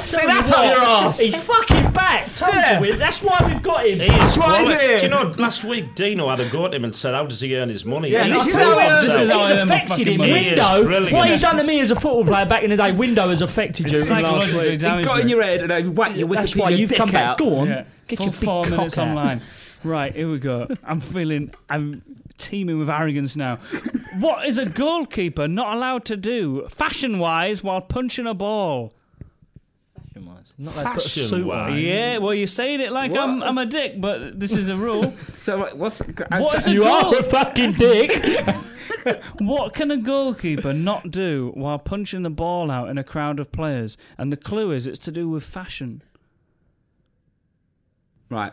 [0.03, 1.19] See, that's up your arse.
[1.19, 2.35] He's fucking back.
[2.37, 2.81] Told Yeah.
[2.81, 4.01] you, that's why we've got him.
[4.01, 4.87] He is why he's quality.
[4.87, 4.97] here.
[4.99, 7.41] Do you know, last week Dino had a go at him and said, "How does
[7.41, 9.23] he earn his money?" Yeah, He's this is how he earns- This himself.
[9.23, 10.17] is how He's I earn my affected him.
[10.19, 10.33] money.
[10.33, 11.17] Window.
[11.17, 13.43] What he's done to me as a football player back in the day, Window has
[13.43, 13.99] affected you.
[13.99, 14.75] It's last psychologically.
[14.75, 17.25] It got in your head and I whacked your That's Wikipedia why you've come back.
[17.25, 17.39] out.
[17.39, 17.69] Go on.
[17.69, 17.85] Yeah.
[18.07, 19.09] Get Full your big four minutes out.
[19.09, 19.41] online.
[19.83, 20.69] Right, here we go.
[20.85, 22.03] I'm feeling, I'm
[22.39, 23.57] teeming with arrogance now.
[24.21, 28.93] what is a goalkeeper not allowed to do, fashion wise, while punching a ball?
[30.59, 31.31] Not allowed to put a suit on.
[31.31, 31.83] Fashion-wise.
[31.83, 35.13] Yeah, well, you're saying it like I'm, I'm a dick, but this is a rule.
[35.41, 37.15] So like, what's What is a You goal?
[37.15, 38.13] are a fucking dick.
[39.39, 43.51] What can a goalkeeper not do while punching the ball out in a crowd of
[43.51, 43.97] players?
[44.19, 46.03] And the clue is it's to do with fashion.
[48.29, 48.53] right?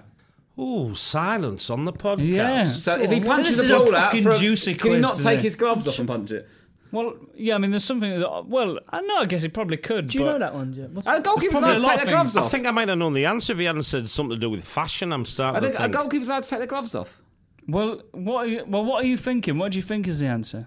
[0.60, 2.28] Ooh, silence on the podcast.
[2.28, 2.72] Yeah.
[2.72, 5.18] So if he punches this the ball out, fucking for a- juicy can he not
[5.18, 5.36] today.
[5.36, 6.48] take his gloves off and punch it?
[6.92, 10.08] Well, yeah, I mean, there's something that, well, I know, I guess he probably could.
[10.08, 10.94] Do you but know that one, Jim?
[10.94, 12.42] What's A goalkeeper's probably allowed a to lot take of their gloves things.
[12.44, 12.52] I off.
[12.52, 14.64] think I might have known the answer if he hadn't said something to do with
[14.64, 15.12] fashion.
[15.12, 15.94] I'm I starting think to a think.
[15.96, 17.22] goalkeeper's allowed to take their gloves off.
[17.68, 18.46] Well, what?
[18.46, 19.58] Are you, well, what are you thinking?
[19.58, 20.66] What do you think is the answer?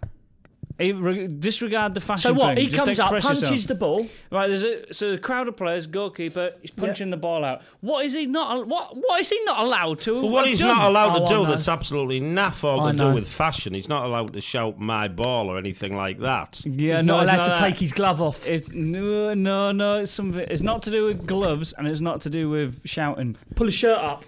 [0.80, 2.30] Re- disregard the fashion.
[2.30, 2.56] So what?
[2.56, 3.66] thing, He just comes up, punches yourself.
[3.68, 4.08] the ball.
[4.30, 7.62] Right, there's a so the crowd of players, goalkeeper, he's punching the ball out.
[7.80, 8.66] What is he not?
[8.66, 10.14] What what is he not allowed to?
[10.14, 10.68] Well, what he's done?
[10.68, 13.08] not allowed Oh, to do that's absolutely naff all I to know.
[13.10, 13.74] do with fashion.
[13.74, 16.62] He's not allowed to shout "my ball" or anything like that.
[16.64, 17.58] Yeah, He's no, not it's allowed to that.
[17.58, 18.48] take his glove off.
[18.48, 19.98] It's no, no, no.
[19.98, 20.46] It's something.
[20.48, 23.36] It's not to do with gloves, and it's not to do with shouting.
[23.54, 24.24] Pull his shirt up.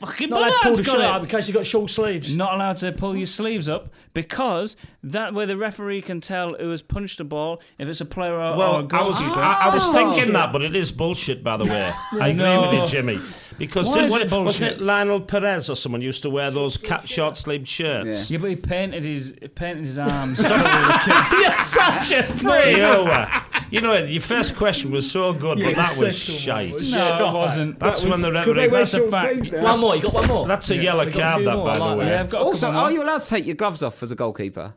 [0.00, 1.24] Fucking Not allowed to pull the Bullard's shirt got up it.
[1.24, 2.34] in case you've got short sleeves.
[2.34, 6.70] Not allowed to pull your sleeves up because that way the referee can tell who
[6.70, 9.40] has punched the ball if it's a player or, or a Well, I was, goalkeeper.
[9.40, 9.92] I, I was Oh.
[9.92, 11.92] thinking that, but it is bullshit, by the way.
[12.20, 13.18] I agree with you, Jimmy.
[13.60, 14.72] Because Why didn't- is it wasn't bullshit?
[14.72, 18.30] it Lionel Perez or someone used to wear those cat short sleeved shirts?
[18.30, 20.38] Yeah, but he painted his he painted his arms.
[20.40, 22.78] You're such a freak.
[22.78, 23.10] You,
[23.70, 26.72] you know, your first question was so good, but that was shite.
[26.72, 27.78] no, it wasn't.
[27.78, 28.68] That's when the Because they referee.
[28.68, 29.52] wear That's a short fact.
[29.62, 29.94] One more.
[29.96, 30.48] You got one more.
[30.48, 32.06] That's a yellow We've a card, few that, more, by I the way.
[32.06, 34.16] Yeah, I've got a Also, are you allowed to take your gloves off as a
[34.16, 34.74] goalkeeper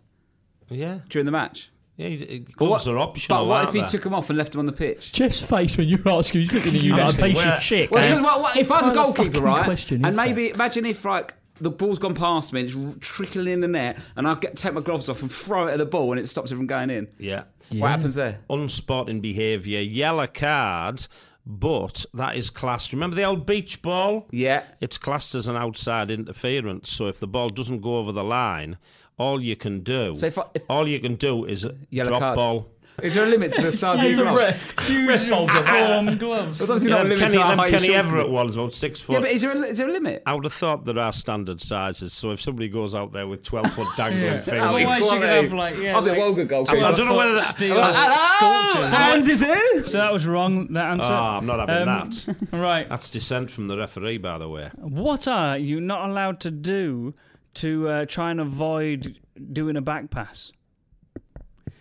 [0.69, 1.72] Yeah, during the match?
[1.97, 2.08] Yeah.
[2.08, 3.39] you- But Gloves what- are optional.
[3.39, 3.88] But what aren't if he they?
[3.88, 5.12] took them off and left them on the pitch?
[5.13, 7.62] Jeff's face when you ask him, he's looking at you like a Honestly, piece of
[7.62, 7.91] shit.
[7.91, 8.21] Well, eh?
[8.21, 10.86] what, what, if I was a kind of goalkeeper, right, question and is maybe imagine
[10.86, 14.34] if like the ball's gone past me, and it's trickling in the net, and I
[14.34, 16.56] get take my gloves off and throw it at the ball, and it stops it
[16.56, 17.08] from going in.
[17.19, 17.43] Yeah.
[17.71, 18.39] What happens there?
[18.49, 21.08] Unsporting behaviour, yellow card,
[21.45, 22.91] but that is classed.
[22.93, 24.27] Remember the old beach ball?
[24.32, 24.63] Yeah.
[24.82, 26.91] It's classed as an outside interference.
[26.91, 28.77] So if the ball doesn't go over the line,
[29.17, 32.21] all you can do, So if I- if- all you can do is Yellow drop
[32.21, 32.36] card.
[32.36, 32.69] ball.
[33.02, 34.47] Is there a limit to the size of He's your a gloves?
[34.78, 35.08] ref.
[35.08, 36.60] Ref bowls are Form gloves.
[36.60, 38.28] There's obviously Yeah, not a limit Kenny, to how them high Kenny shorts can Everett
[38.28, 38.32] be.
[38.34, 39.13] ones, about six foot.
[39.13, 40.21] Yeah, but is there, a, is there a limit?
[40.28, 42.13] I would have thought there are standard sizes.
[42.13, 44.62] So if somebody goes out there with 12 foot dangling Oh, fingers.
[44.63, 45.95] Otherwise, you could have like yeah.
[45.95, 46.86] I'll be a like, Wolga goalkeeper.
[46.86, 47.56] I don't know whether that.
[47.56, 48.91] steel Oh, sculptures.
[48.93, 49.84] hands is in.
[49.86, 50.67] So that was wrong.
[50.73, 51.12] That answer.
[51.12, 52.36] Oh, I'm not having Um, that.
[52.60, 52.88] Right.
[52.88, 54.69] That's dissent from the referee, by the way.
[54.78, 57.15] What are you not allowed to do
[57.56, 59.20] to uh, try and avoid
[59.52, 60.52] doing a back pass?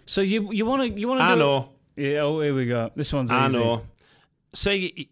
[0.07, 1.71] So you you want to you want to I know.
[1.97, 2.91] Yeah, oh, here we go.
[2.97, 3.59] This one's I easy.
[3.59, 3.83] know.
[4.55, 5.09] Say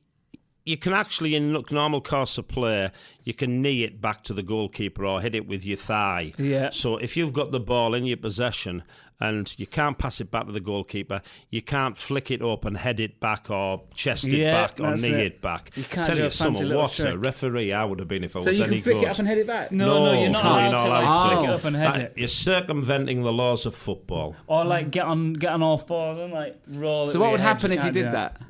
[0.70, 2.90] you, you can actually, in normal course of play,
[3.24, 6.32] you can knee it back to the goalkeeper or hit it with your thigh.
[6.38, 6.70] Yeah.
[6.70, 8.82] So if you've got the ball in your possession
[9.22, 12.76] and you can't pass it back to the goalkeeper, you can't flick it up and
[12.78, 15.18] head it back or chest it Yeah, back or knee it.
[15.26, 15.70] it, back.
[15.76, 18.08] You can't Tell do you a fancy something, little what a referee I would have
[18.08, 19.04] been if I So was you any can flick good.
[19.04, 19.72] it up and head it back.
[19.72, 21.36] No, no, you're not no, allowed you're not to, allowed like, to.
[21.36, 22.12] flick it up and head That- it.
[22.16, 24.36] You're circumventing the laws of football.
[24.46, 27.08] Or like get on get on off board and like roll.
[27.08, 28.40] it So what would happen if you can't did that?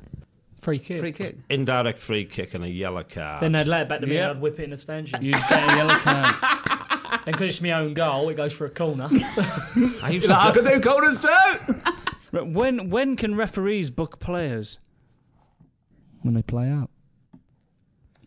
[0.61, 0.99] Free kick.
[0.99, 1.37] Free kick.
[1.49, 3.41] Indirect free kick and a yellow card.
[3.41, 4.29] Then they'd let it back to me Yeah.
[4.29, 5.19] and I'd whip it in the stanchion.
[5.25, 6.35] You'd get a yellow card.
[7.25, 9.09] And because it's my own goal, it goes for a corner.
[9.11, 11.31] I used Like, I to could do corners too.
[12.45, 14.77] When when can referees book players?
[16.21, 16.90] when they play out.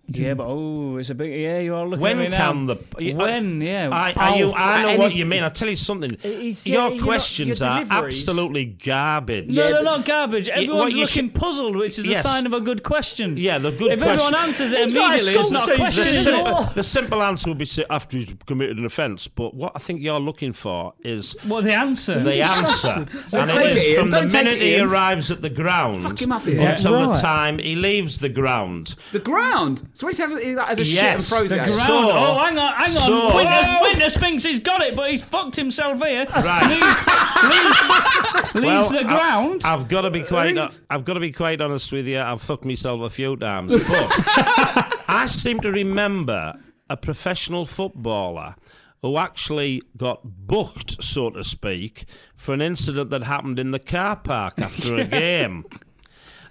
[0.07, 1.33] Yeah, but oh, it's a big.
[1.41, 2.53] Yeah, you are looking When at me now.
[2.53, 3.61] can the when?
[3.63, 3.89] Yeah.
[3.91, 5.43] I, I, oh, you, Oh, I know what you mean.
[5.43, 6.13] I'll tell you something.
[6.13, 9.49] Uh, it's- yeah, Your you know, questions your are absolutely garbage.
[9.49, 10.49] No, they're not garbage.
[10.51, 12.25] Everyone's you looking puzzled, which is Yes.
[12.25, 13.39] a sign of a good question.
[13.39, 14.11] Yeah, the good If question.
[14.27, 16.35] everyone answers it He's not a immediately, it's not a question, teacher, is is it?
[16.35, 16.75] it?
[16.75, 19.27] the simple answer would be after he's committed an offence.
[19.27, 22.23] But what I think you're looking for is What the answer?
[22.23, 26.03] the answer, So and it is it from the minute he arrives at the ground
[26.03, 28.97] Fuck him up, is until the time he leaves the ground.
[29.13, 29.89] The ground.
[29.97, 31.61] So he's having it as a shit and Yes, throws the it.
[31.61, 31.75] at you.
[31.75, 31.91] ground.
[31.91, 33.03] Oh, so, So- oh, hang on, hang on.
[33.07, 36.27] so- witness, witness thinks he's got it, but he's fucked himself here.
[36.35, 36.69] Right.
[36.69, 39.63] Leaves, leaves Well, the I- ground.
[39.65, 40.57] I've got to be quite.
[40.91, 42.21] I've got to be quite honest with you.
[42.21, 43.85] I've fucked myself a few times, but
[45.09, 46.55] I seem to remember
[46.91, 48.57] a professional footballer
[49.03, 54.17] who actually got booked, so to speak, for an incident that happened in the car
[54.17, 55.65] park after a game.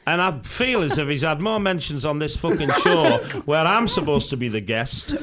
[0.06, 3.88] And I feel as if he's had more mentions on this fucking show, where I'm
[3.88, 5.16] supposed to be the guest,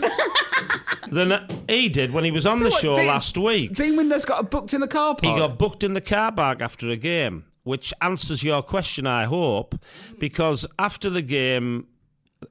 [1.11, 3.75] than he did when he was on the what, show Dean- last week.
[3.75, 5.33] Dean Windass got booked in the car park.
[5.35, 9.25] He got booked in the car park after a game, which answers your question, I
[9.25, 9.75] hope,
[10.19, 11.87] because after the game,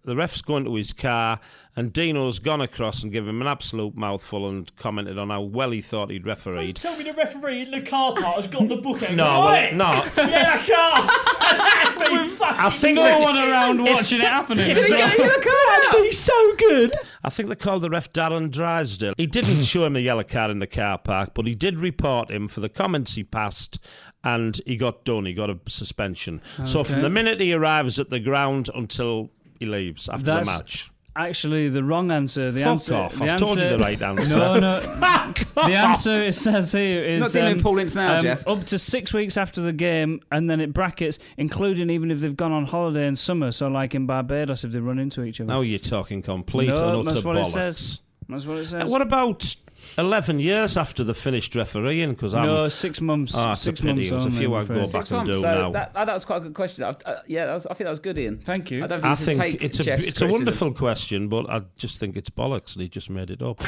[0.04, 1.40] the ref's going to his car,
[1.80, 5.72] and Dino's gone across and given him an absolute mouthful and commented on how well
[5.72, 6.76] he thought he'd refereed.
[6.76, 9.14] Tell me the referee in the car park has got the book out.
[9.16, 9.86] No, well, no.
[10.18, 12.00] Yeah, I can't.
[12.00, 14.68] That'd be fucking I think no that- one around watching it happening.
[14.76, 16.94] That'd be so good.
[17.24, 19.14] I think they called the ref Darren Drysdale.
[19.18, 22.30] He didn't show him a yellow card in the car park, but he did report
[22.30, 23.80] him for the comments he passed,
[24.24, 25.26] and he got done.
[25.26, 26.42] He got a suspension.
[26.66, 30.52] So from the minute he arrives at the ground until he leaves after That's the
[30.52, 30.92] match.
[31.16, 32.52] Actually, the wrong answer.
[32.52, 32.96] The Fuck answer.
[32.96, 33.16] off.
[33.18, 34.30] The I've told you answer- the right answer.
[34.30, 34.80] No, no.
[35.56, 38.48] the answer it says here is Not dealing Ince now, um, Jeff.
[38.48, 42.38] Up to six weeks after the game, and then it brackets, including even if they've
[42.38, 43.52] gone on holiday in summer.
[43.52, 45.48] So, like in Barbados, if they run into each other.
[45.52, 47.48] Now you're talking complete no, and utter that's what bollocks.
[47.50, 48.00] it says.
[48.30, 48.90] That's what it says.
[48.90, 49.56] What about
[49.98, 52.12] 11 years after the finished refereeing?
[52.12, 52.46] Because I'm.
[52.46, 53.34] no, six months.
[53.36, 55.32] Oh, it's a six months There's a few I'm I'd go back Six and months.
[55.32, 55.72] do so now.
[55.72, 56.84] That, that was quite a good question.
[56.84, 58.40] I've, uh, yeah, that was, I think that was good, Ian.
[58.40, 58.84] Thank you.
[58.84, 61.62] I don't think I you think it's a Jeff's it's a wonderful question, but I
[61.78, 63.62] just think it's bollocks and he just made it up.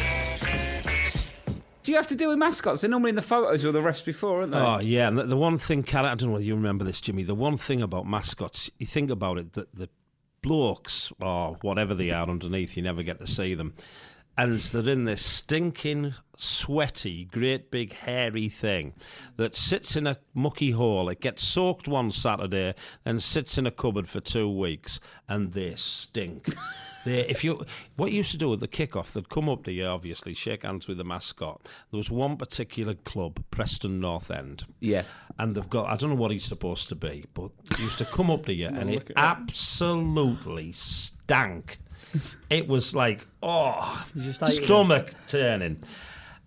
[1.83, 2.81] Do you have to deal with mascots?
[2.81, 4.57] They're normally in the photos with the refs before, aren't they?
[4.59, 7.01] Oh yeah, and the, the one thing, Cal, I don't know whether you remember this,
[7.01, 7.23] Jimmy.
[7.23, 9.89] The one thing about mascots, you think about it, that the
[10.43, 13.73] blokes or whatever they are underneath, you never get to see them,
[14.37, 18.93] and they're in this stinking, sweaty, great big hairy thing
[19.37, 21.09] that sits in a mucky hole.
[21.09, 25.75] It gets soaked one Saturday, then sits in a cupboard for two weeks, and they
[25.75, 26.53] stink.
[27.03, 27.65] They, if you,
[27.95, 30.63] what you used to do with the kickoff, they'd come up to you, obviously, shake
[30.63, 31.61] hands with the mascot.
[31.91, 34.65] There was one particular club, Preston North End.
[34.79, 35.03] Yeah.
[35.39, 38.05] And they've got, I don't know what he's supposed to be, but he used to
[38.05, 41.79] come up to you and it absolutely stank.
[42.49, 44.63] It was like, oh, just ate it.
[44.65, 45.81] stomach turning.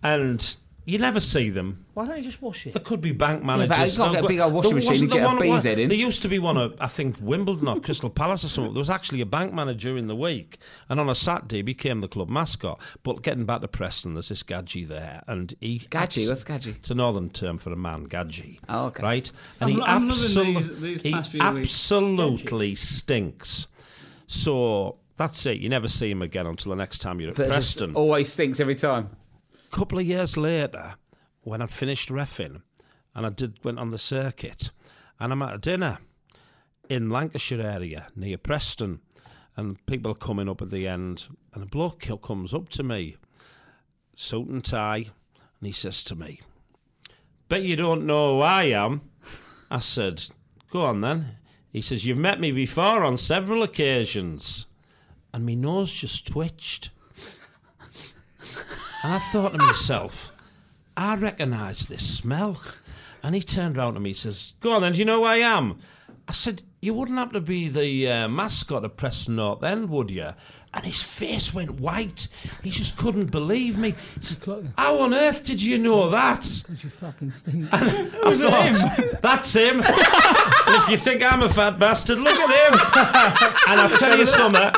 [0.03, 1.83] And you never see them.
[1.95, 2.73] Why don't you just wash it?
[2.73, 3.87] There could be bank but managers.
[3.87, 5.27] you've got to get a big old washing There machine wasn't and the get a
[5.27, 5.89] one- bee's head in.
[5.89, 8.73] There used to be one at, I think, Wimbledon or Crystal Palace or something.
[8.73, 12.07] There was actually a bank manager in the week, and on a Saturday became the
[12.07, 12.79] club mascot.
[13.01, 16.27] But getting back to Preston, there's this Gadgie there, and he Gadgie?
[16.27, 16.75] What's Gadgie?
[16.77, 18.59] It's a northern term for a man, Gadgie.
[18.69, 19.01] Oh, okay.
[19.01, 21.71] Right, and I'm he I'm loving absolutely, these- these he past few weeks.
[21.73, 23.65] absolutely stinks.
[24.27, 25.57] So that's it.
[25.57, 28.59] You never see him again until the next time you're at But Preston always stinks
[28.59, 29.09] every time.
[29.53, 30.95] A couple of years later,
[31.41, 32.61] when I'd finished refing
[33.13, 34.71] and I did went on the circuit,
[35.19, 35.99] and I'm at a dinner
[36.89, 38.99] in Lancashire area near Preston,
[39.55, 43.15] and people are coming up at the end, and a bloke comes up to me,
[44.15, 45.09] suit and tie,
[45.59, 46.41] and he says to me,
[47.47, 49.01] "Bet you don't know who I am."
[49.71, 50.25] I said,
[50.69, 51.37] "Go on then."
[51.71, 54.65] He says, "You've met me before on several occasions,"
[55.35, 56.91] and my nose just twitched.
[59.03, 60.31] And I thought to myself,
[60.95, 62.61] I recognise this smell.
[63.21, 65.23] And he turned round to me and says, Go on then, do you know who
[65.25, 65.79] I am?
[66.25, 70.11] I said, you wouldn't happen to be the uh, mascot of Preston North End, would
[70.11, 70.29] you?
[70.73, 72.27] And his face went white.
[72.61, 73.95] He just couldn't believe me.
[74.21, 76.41] Said, How on earth did you know that?
[76.41, 77.73] Because you fucking stink.
[77.73, 79.77] I thought, that's him.
[79.81, 82.79] and if you think I'm a fat bastard, look at him.
[83.67, 84.71] and I'll tell you something.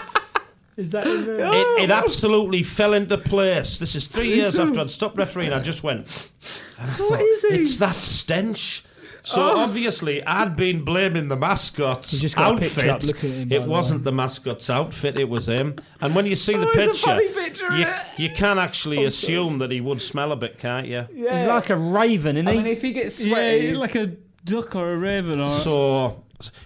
[0.77, 1.27] Is that his?
[1.27, 3.77] It, it absolutely fell into place.
[3.77, 5.51] This is three years after I'd stopped refereeing.
[5.53, 6.31] I just went,
[6.79, 8.83] and I thought, it's that stench.
[9.23, 9.57] So Oh.
[9.59, 12.89] obviously, I'd been blaming the mascot's just got a picture outfit.
[12.89, 15.75] up looking at him, it wasn't the mascot's outfit; it was him.
[15.99, 18.57] And when you see the Oh, it's a picture, funny picture, you, isn't you can
[18.57, 21.07] actually oh, assume that he would smell a bit, can't you?
[21.13, 22.57] He's like a raven, isn't I he?
[22.59, 24.05] mean, if he gets Yeah, sweaty, he's like a
[24.45, 25.59] duck or a raven or.
[25.59, 26.23] So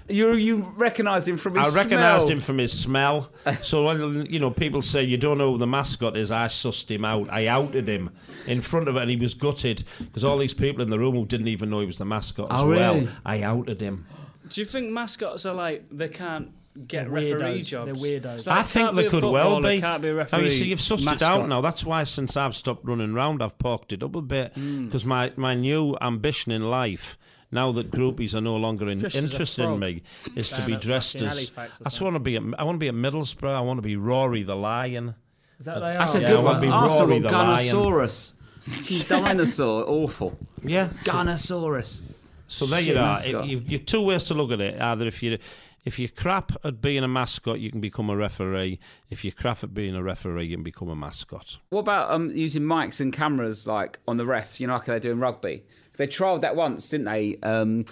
[0.10, 1.68] you you recognise him from his.
[1.68, 1.80] Smell.
[1.80, 2.32] I recognised smell.
[2.36, 3.30] him from his smell.
[3.64, 6.90] So when you know people say you don't know who the mascot is, I sussed
[6.92, 7.30] him out.
[7.32, 8.10] I outed him
[8.48, 11.16] in front of it, and he was gutted because all these people in the room
[11.16, 12.96] who didn't even know he was the mascot as Oh, well.
[12.96, 13.10] really?
[13.26, 14.06] I outed him.
[14.50, 16.52] Do you think mascots are like they can't
[16.88, 17.66] get They're referee weirdos.
[17.66, 18.02] jobs?
[18.02, 18.48] They're weirdos.
[18.48, 19.80] Like, I think they could well be.
[19.80, 20.46] Can't be a Now, referee.
[20.46, 21.62] you see, you've sussed it out now.
[21.62, 24.86] That's why since I've stopped running round, I've parked it up a bit Hmm.
[24.86, 27.18] because my, my new ambition in life.
[27.52, 30.04] Now that groupies are no longer in, Dressed as a interested in me,
[30.36, 31.52] is to be dressed as.
[31.58, 32.38] I just want to be.
[32.38, 33.54] At, I want to be at Middlesbrough.
[33.54, 35.16] I want to be Roary the Lion.
[35.60, 36.18] Is that what they That's are?
[36.18, 36.62] a Yeah, good I wanna one.
[36.62, 38.32] be Arsenal Roary the lion.
[39.08, 40.38] Dinosaur, awful.
[40.64, 40.90] Yeah.
[41.04, 42.02] Gunnosaurus.
[42.48, 43.18] So there Shit you are.
[43.26, 44.80] It, you've, you've two ways to look at it.
[44.82, 45.38] Either if you
[45.84, 48.80] if you're crap at being a mascot, you can become a referee.
[49.10, 51.58] If you're crap at being a referee, you can become a mascot.
[51.70, 54.60] What about um, using mics and cameras like on the ref?
[54.60, 55.64] You know, like they do in rugby.
[55.98, 57.38] They trialled that once, didn't they?
[57.44, 57.86] Um,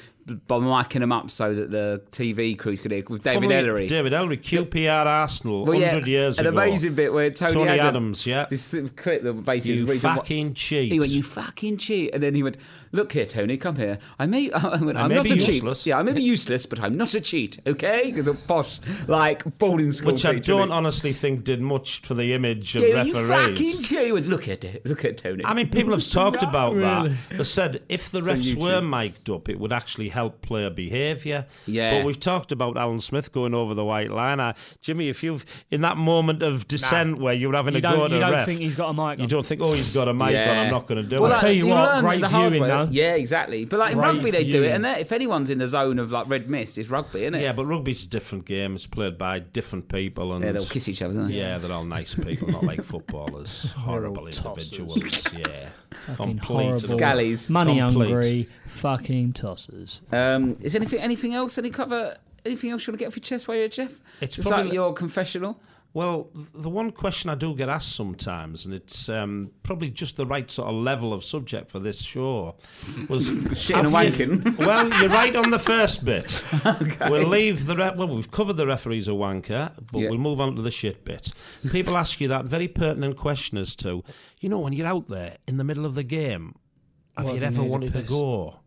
[0.48, 3.88] by micing them up so that the TV crews could hear with David Elleray.
[3.88, 6.58] David Elleray, QPR Arsenal, Well, yeah, 100 years an ago.
[6.58, 8.46] An amazing bit where Tony, Tony Adams, Adams, yeah.
[8.50, 10.92] This clip that basically You was reason why- fucking cheat.
[10.92, 12.58] He went, "You fucking cheat," and then he went,
[12.92, 13.98] "Look here, Tony, come here.
[14.18, 15.88] I may, I went, I I'm may not be a useless." cheat.
[15.92, 17.60] Yeah, I may be useless, but I'm not a cheat.
[17.66, 20.54] Okay, because a posh, like boarding school Which I teacher.
[20.54, 24.06] don't honestly think did much for the image of Yeah, you fucking cheat.
[24.06, 24.86] He went, Look at it.
[24.86, 25.44] Look at Tony.
[25.46, 27.10] I mean, people have talked about really.
[27.30, 27.38] that.
[27.38, 31.46] They said if the refs were mic'd up, it would actually help player behaviour.
[31.66, 32.00] Yeah.
[32.00, 34.42] But we've talked about Alan Smith going over the white line.
[34.42, 37.92] I, Jimmy, if you've in that moment of dissent where you're having You a go
[37.96, 39.72] don't, at you a don't ref, think he's got a mic you don't think, oh,
[39.72, 40.58] he's got a mic on.
[40.58, 41.36] I'm not going to do Well, it.
[41.36, 42.68] I'll tell you you what, learn great the hard viewing, way.
[42.68, 42.88] though.
[42.92, 43.64] Yeah, exactly.
[43.64, 46.12] But like in Great rugby, they do it, and if anyone's in the zone of
[46.12, 47.44] like red mist, it's rugby, isn't it?
[47.44, 48.76] yeah, but rugby's a different game.
[48.76, 51.36] It's played by different people, and Yeah, they'll kiss each other, don't they?
[51.36, 53.72] Yeah, they're all nice people, not like footballers.
[53.78, 54.72] Horrible tossers.
[54.72, 55.24] individuals.
[55.38, 55.70] Yeah,
[56.06, 56.80] Fucking complete horrible.
[56.82, 57.50] Scallies.
[57.50, 58.10] Money Complete.
[58.10, 60.02] hungry, fucking tossers.
[60.12, 61.58] Um, is anything anything else?
[61.58, 62.18] Any cover?
[62.46, 63.92] Anything else you want to get off your chest while you're at Jeff?
[64.22, 65.60] It's Just probably- like your confessional.
[65.92, 70.26] Well, the one question I do get asked sometimes, and it's um, probably just the
[70.26, 72.56] right sort of level of subject for this show,
[73.10, 74.58] was Shitting and have you- wanking.
[74.68, 76.44] well, you're right on the first bit.
[77.10, 78.08] We'll leave the re- well.
[78.08, 80.10] We've covered the referee's a wanker, but Yeah.
[80.10, 81.32] we'll move on to the shit bit.
[81.72, 84.04] People ask you that very pertinent question as to,
[84.40, 86.54] you know, when you're out there in the middle of the game,
[87.18, 88.60] have What you if ever wanted to go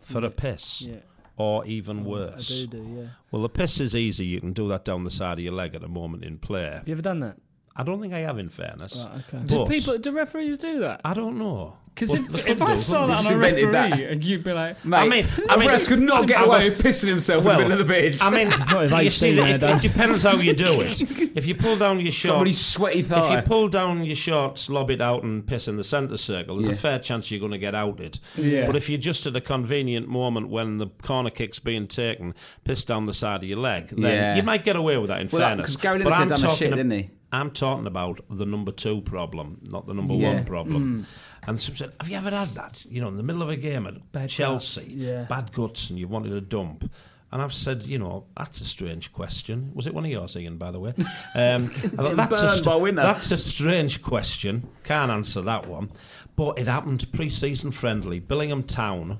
[0.00, 0.82] for a piss?
[0.82, 0.96] Yeah.
[1.36, 2.48] Or even mm, I worse.
[2.48, 3.06] do do, yeah.
[3.30, 4.26] Well, the piss is easy.
[4.26, 6.64] You can do that down the side of your leg at a moment in play.
[6.64, 7.36] Have you ever done that?
[7.74, 8.96] I don't think I have, in fairness.
[8.96, 9.46] Right, okay.
[9.46, 11.00] Do But people, do referees do that?
[11.04, 11.76] I don't know.
[11.94, 14.00] Because Well, if, if I saw that on a referee, that.
[14.00, 16.70] and you'd be like, Mate, I mean, a I mean, ref could not get away
[16.70, 18.22] with pissing himself well, in the middle of the pitch.
[18.22, 19.84] I mean, Not if you I see, see that it, nowadays.
[19.84, 21.02] it depends how you do it.
[21.36, 24.90] If you pull down your Somebody's shorts, sweaty if you pull down your shorts, lob
[24.90, 26.74] it out, and piss in the centre circle, there's Yeah.
[26.74, 28.18] a fair chance you're going to get outed.
[28.36, 28.66] Yeah.
[28.66, 32.84] But if you're just at a convenient moment when the corner kick's being taken, piss
[32.84, 34.36] down the side of your leg, then Yeah.
[34.36, 35.20] you might get away with that.
[35.20, 37.10] In Well, like, fairness, 'cause Gary but I'm done a talking shit, ab- didn't he?
[37.34, 40.28] I'm talking about the number two problem, not the number Yeah.
[40.28, 40.34] Mm.
[40.34, 41.06] one problem.
[41.44, 42.84] And some said, "Have you ever had that?
[42.84, 45.22] You know, in the middle of a game at Bad Chelsea, guts, yeah.
[45.24, 46.90] bad guts, and you wanted a dump."
[47.32, 49.72] And I've said, you know, that's a strange question.
[49.74, 50.92] Was it one of yours, Ian, by the way?
[51.34, 53.00] Um, thought, that's, a winner.
[53.00, 54.68] that's a strange question.
[54.84, 55.90] Can't answer that one.
[56.36, 58.20] But it happened pre-season friendly.
[58.20, 59.18] Billingham Town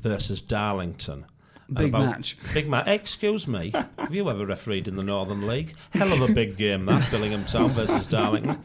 [0.00, 1.26] versus Darlington.
[1.72, 2.36] Big match.
[2.54, 2.86] Big match.
[2.88, 3.72] Excuse me.
[3.98, 5.74] Have you ever refereed in the Northern League?
[5.92, 8.60] Hell of a big game that, Billingham Town versus Darlington.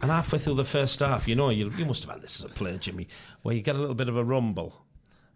[0.00, 2.46] And halfway through the first half, you know, you, you must have had this as
[2.46, 3.08] a player, Jimmy,
[3.42, 4.84] where you get a little bit of a rumble.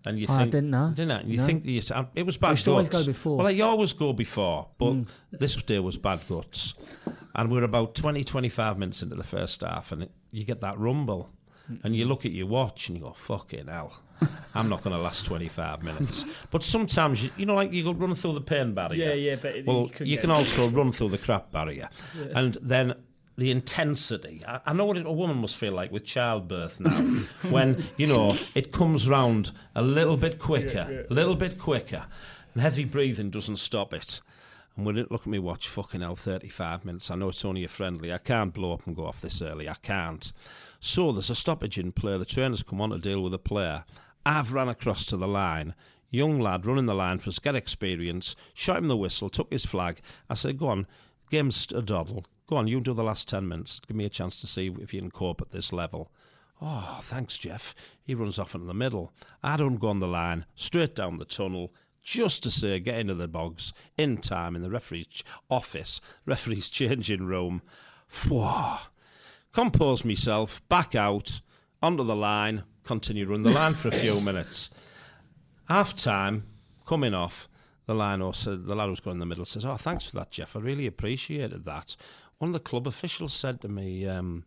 [0.05, 0.93] And you Oh, I think, didn't know.
[0.95, 1.27] Didn't it?
[1.27, 1.47] You No.
[1.47, 3.39] think that it was bad used to always go before.
[3.39, 5.03] Well, you always go before, but hmm.
[5.33, 6.75] this day was bad guts.
[7.35, 10.79] And we're about 20, 25 minutes into the first half, and it, you get that
[10.79, 11.31] rumble.
[11.83, 13.93] And you look at your watch and you go, fucking hell,
[14.55, 16.25] I'm not going to last 25 minutes.
[16.51, 19.09] But sometimes, you, you know, like you go run through the pain barrier.
[19.11, 21.89] Yeah, yeah, but Well, you you can also run through the crap barrier.
[22.35, 22.95] And then
[23.37, 24.43] the intensity.
[24.49, 26.91] I, I know what it, a woman must feel like with childbirth now,
[27.51, 32.07] when, you know, it comes round a little bit quicker, a little bit quicker.
[32.55, 34.21] and heavy breathing doesn't stop it.
[34.79, 37.11] And it look at me watch, fucking hell, 35 minutes.
[37.11, 38.13] I know it's only a friendly.
[38.13, 39.69] I can't blow up and go off this early.
[39.69, 40.33] I can't.
[40.79, 42.17] So there's a stoppage in play.
[42.17, 43.85] The trainers come on to deal with a player.
[44.25, 45.75] I've ran across to the line.
[46.11, 48.37] Young lad running the line for us, get experience.
[48.55, 50.01] Shot him the whistle, took his flag.
[50.31, 50.87] I said, go on,
[51.29, 52.25] game's a doddle.
[52.47, 53.81] Go on, you do the last 10 minutes.
[53.87, 56.13] Give me a chance to see if you can cope at this level.
[56.63, 57.75] Oh, thanks, Jeff.
[58.01, 59.13] He runs off into the middle.
[59.43, 61.73] I don't go on the line, straight down the tunnel,
[62.09, 67.27] just to say, get into the bogs in time in the referee's office, referee's changing
[67.27, 67.61] room.
[68.09, 68.49] Phew.
[69.53, 71.43] Compose myself, back out,
[71.83, 74.71] onto the line, continue run the line for a few minutes.
[75.69, 76.45] Half time,
[76.87, 77.47] coming off,
[77.85, 80.31] the line said the lad who's going in the middle says, "Oh, thanks for that,
[80.31, 80.57] Jeff.
[80.57, 81.95] I really appreciated that."
[82.39, 84.45] One of the club officials said to me, um,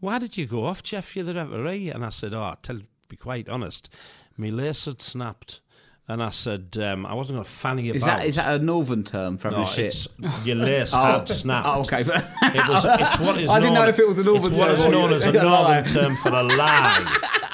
[0.00, 1.14] "Why did you go off, Jeff?
[1.14, 3.90] You're the referee." And I said, "Oh, tell, be quite honest,
[4.38, 5.60] my lace had snapped."
[6.08, 7.96] And I said, um, I wasn't going to fanny about.
[7.96, 9.86] Is that is that a northern term for having No, shit?
[9.86, 10.08] it's
[10.44, 11.02] your lace Oh.
[11.04, 11.66] had snapped.
[11.66, 12.02] Oh, okay.
[12.02, 14.60] It was, it's what is I didn't known- know if it was a northern it's
[14.60, 17.45] term is or known as a northern term for a lie.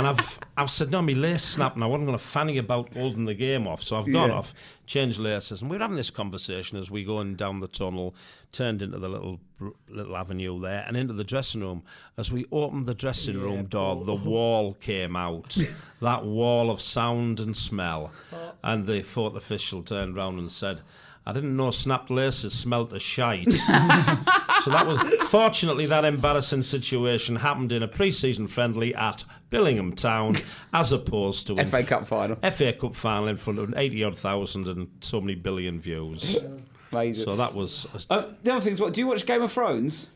[0.00, 2.92] And I've I've said no, my lace snapped, and I wasn't going to fanny about
[2.94, 3.82] holding the game off.
[3.82, 4.36] So I've gone Yeah.
[4.36, 4.54] off,
[4.86, 8.14] changed laces, and we're having this conversation as we going down the tunnel,
[8.50, 9.40] turned into the little
[9.88, 11.82] little avenue there, and into the dressing room.
[12.16, 15.56] As we opened the dressing room door, the wall came out,
[16.00, 18.52] that wall of sound and smell, oh.
[18.64, 20.80] and the fourth official turned round and said.
[21.26, 23.46] I didn't know snapped laces smelt of shite.
[24.64, 30.36] so that was fortunately that embarrassing situation happened in a pre-season friendly at Billingham Town,
[30.72, 32.36] as opposed to FA Cup final.
[32.36, 36.38] FA Cup final in front of eighty odd thousand and so many billion views.
[36.92, 37.24] Amazing.
[37.24, 37.86] So that was.
[38.08, 40.08] Uh, the other thing is, what do you watch Game of Thrones?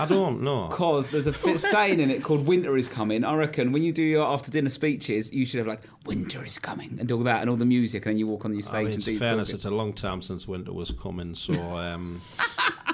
[0.00, 0.68] I don't know.
[0.68, 3.92] Because there's a fit saying in it called "Winter is coming." I reckon when you
[3.92, 7.40] do your after dinner speeches, you should have like "Winter is coming" and all that,
[7.40, 9.10] and all the music, and then you walk on your stage I mean, and do
[9.12, 11.52] in fairness, it's a long time since winter was coming, so.
[11.76, 12.20] Um,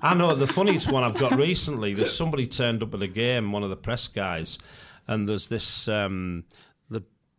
[0.00, 1.94] I know the funniest one I've got recently.
[1.94, 4.58] There's somebody turned up at a game, one of the press guys,
[5.06, 5.88] and there's this.
[5.88, 6.44] Um,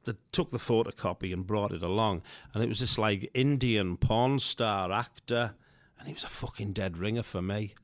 [0.05, 2.22] they took the photocopy and brought it along,
[2.53, 5.53] and it was this like Indian porn star actor,
[5.97, 7.76] and he was a fucking dead ringer for me.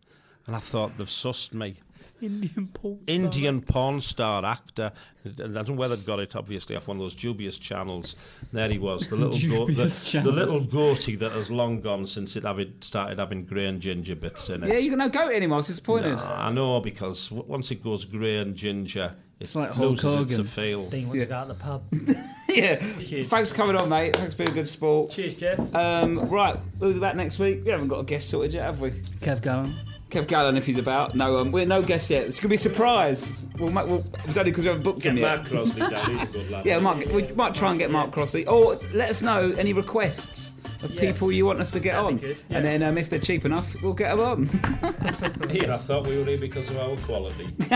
[0.47, 1.77] And I thought they've sussed me.
[2.21, 3.15] Indian porn star.
[3.15, 4.91] Indian porn star actor.
[5.25, 8.15] I don't know whether they'd got it obviously off one of those dubious channels.
[8.53, 12.35] There he was, the little goat, the, the little goatee that has long gone since
[12.35, 14.69] it having, started having grey and ginger bits in it.
[14.69, 15.55] Yeah, you can no go anymore.
[15.55, 16.17] I was disappointed.
[16.17, 20.05] No, I know because w- once it goes grey and ginger, it like Hulk loses
[20.05, 20.45] its Hogan.
[20.45, 20.89] feel.
[20.89, 21.83] Dean wants to go out the pub.
[22.49, 22.75] yeah.
[23.25, 24.15] Thanks for coming on, mate.
[24.15, 25.11] Thanks for being a good sport.
[25.11, 25.75] Cheers, Jeff.
[25.75, 27.65] Um, right, we'll be back next week.
[27.65, 28.91] We haven't got a guest sorted yet, have we?
[28.91, 29.75] Kev Gallen.
[30.09, 31.15] Kev Gallen, if he's about.
[31.15, 32.25] No, um, we're no guest yet.
[32.27, 33.43] It's gonna be a surprise.
[33.57, 35.37] We'll, make, we'll, it's only because we haven't booked Get him yet.
[35.37, 36.65] Mark Crosby down, he's a good lad.
[36.65, 38.45] Yeah, Mark, we might try and get Mark Crossley.
[38.47, 40.53] Or let us know any requests
[40.83, 40.99] of Yes.
[40.99, 42.15] people you want us to get That'd on.
[42.17, 42.57] be good, yeah.
[42.57, 44.45] And then um, if they're cheap enough, we'll get them on.
[45.49, 47.49] Here, I thought we were here because of our quality.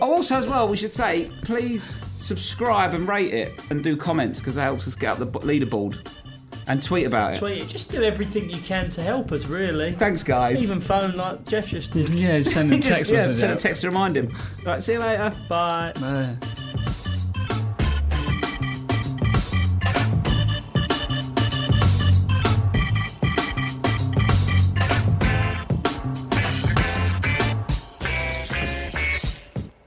[0.00, 4.40] oh, also, as well, we should say, please subscribe and rate it and do comments
[4.40, 5.98] because that helps us get up the b- leaderboard.
[6.68, 7.38] And tweet about it.
[7.38, 7.68] Tweet it.
[7.68, 9.92] Just do everything you can to help us, really.
[9.92, 10.62] Thanks, guys.
[10.62, 12.10] Even phone like Jeff just did.
[12.10, 13.60] Yeah, send a Just- text yeah, message send a out.
[13.60, 14.36] text to remind him.
[14.64, 15.32] Right, see you later.
[15.48, 15.92] Bye.
[15.96, 16.34] Uh,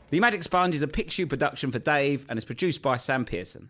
[0.10, 3.70] The Magic Sponge is a Pixiu production for Dave and is produced by Sam Pearson.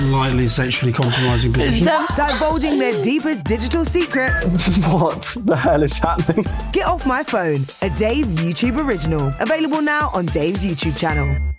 [0.00, 1.86] Slightly sexually compromising position.
[2.16, 4.46] Divulging their deepest digital secrets.
[4.90, 6.46] What the hell is happening?
[6.72, 9.30] Get Off My Phone, a Dave YouTube original.
[9.40, 11.49] Available now on Dave's YouTube channel.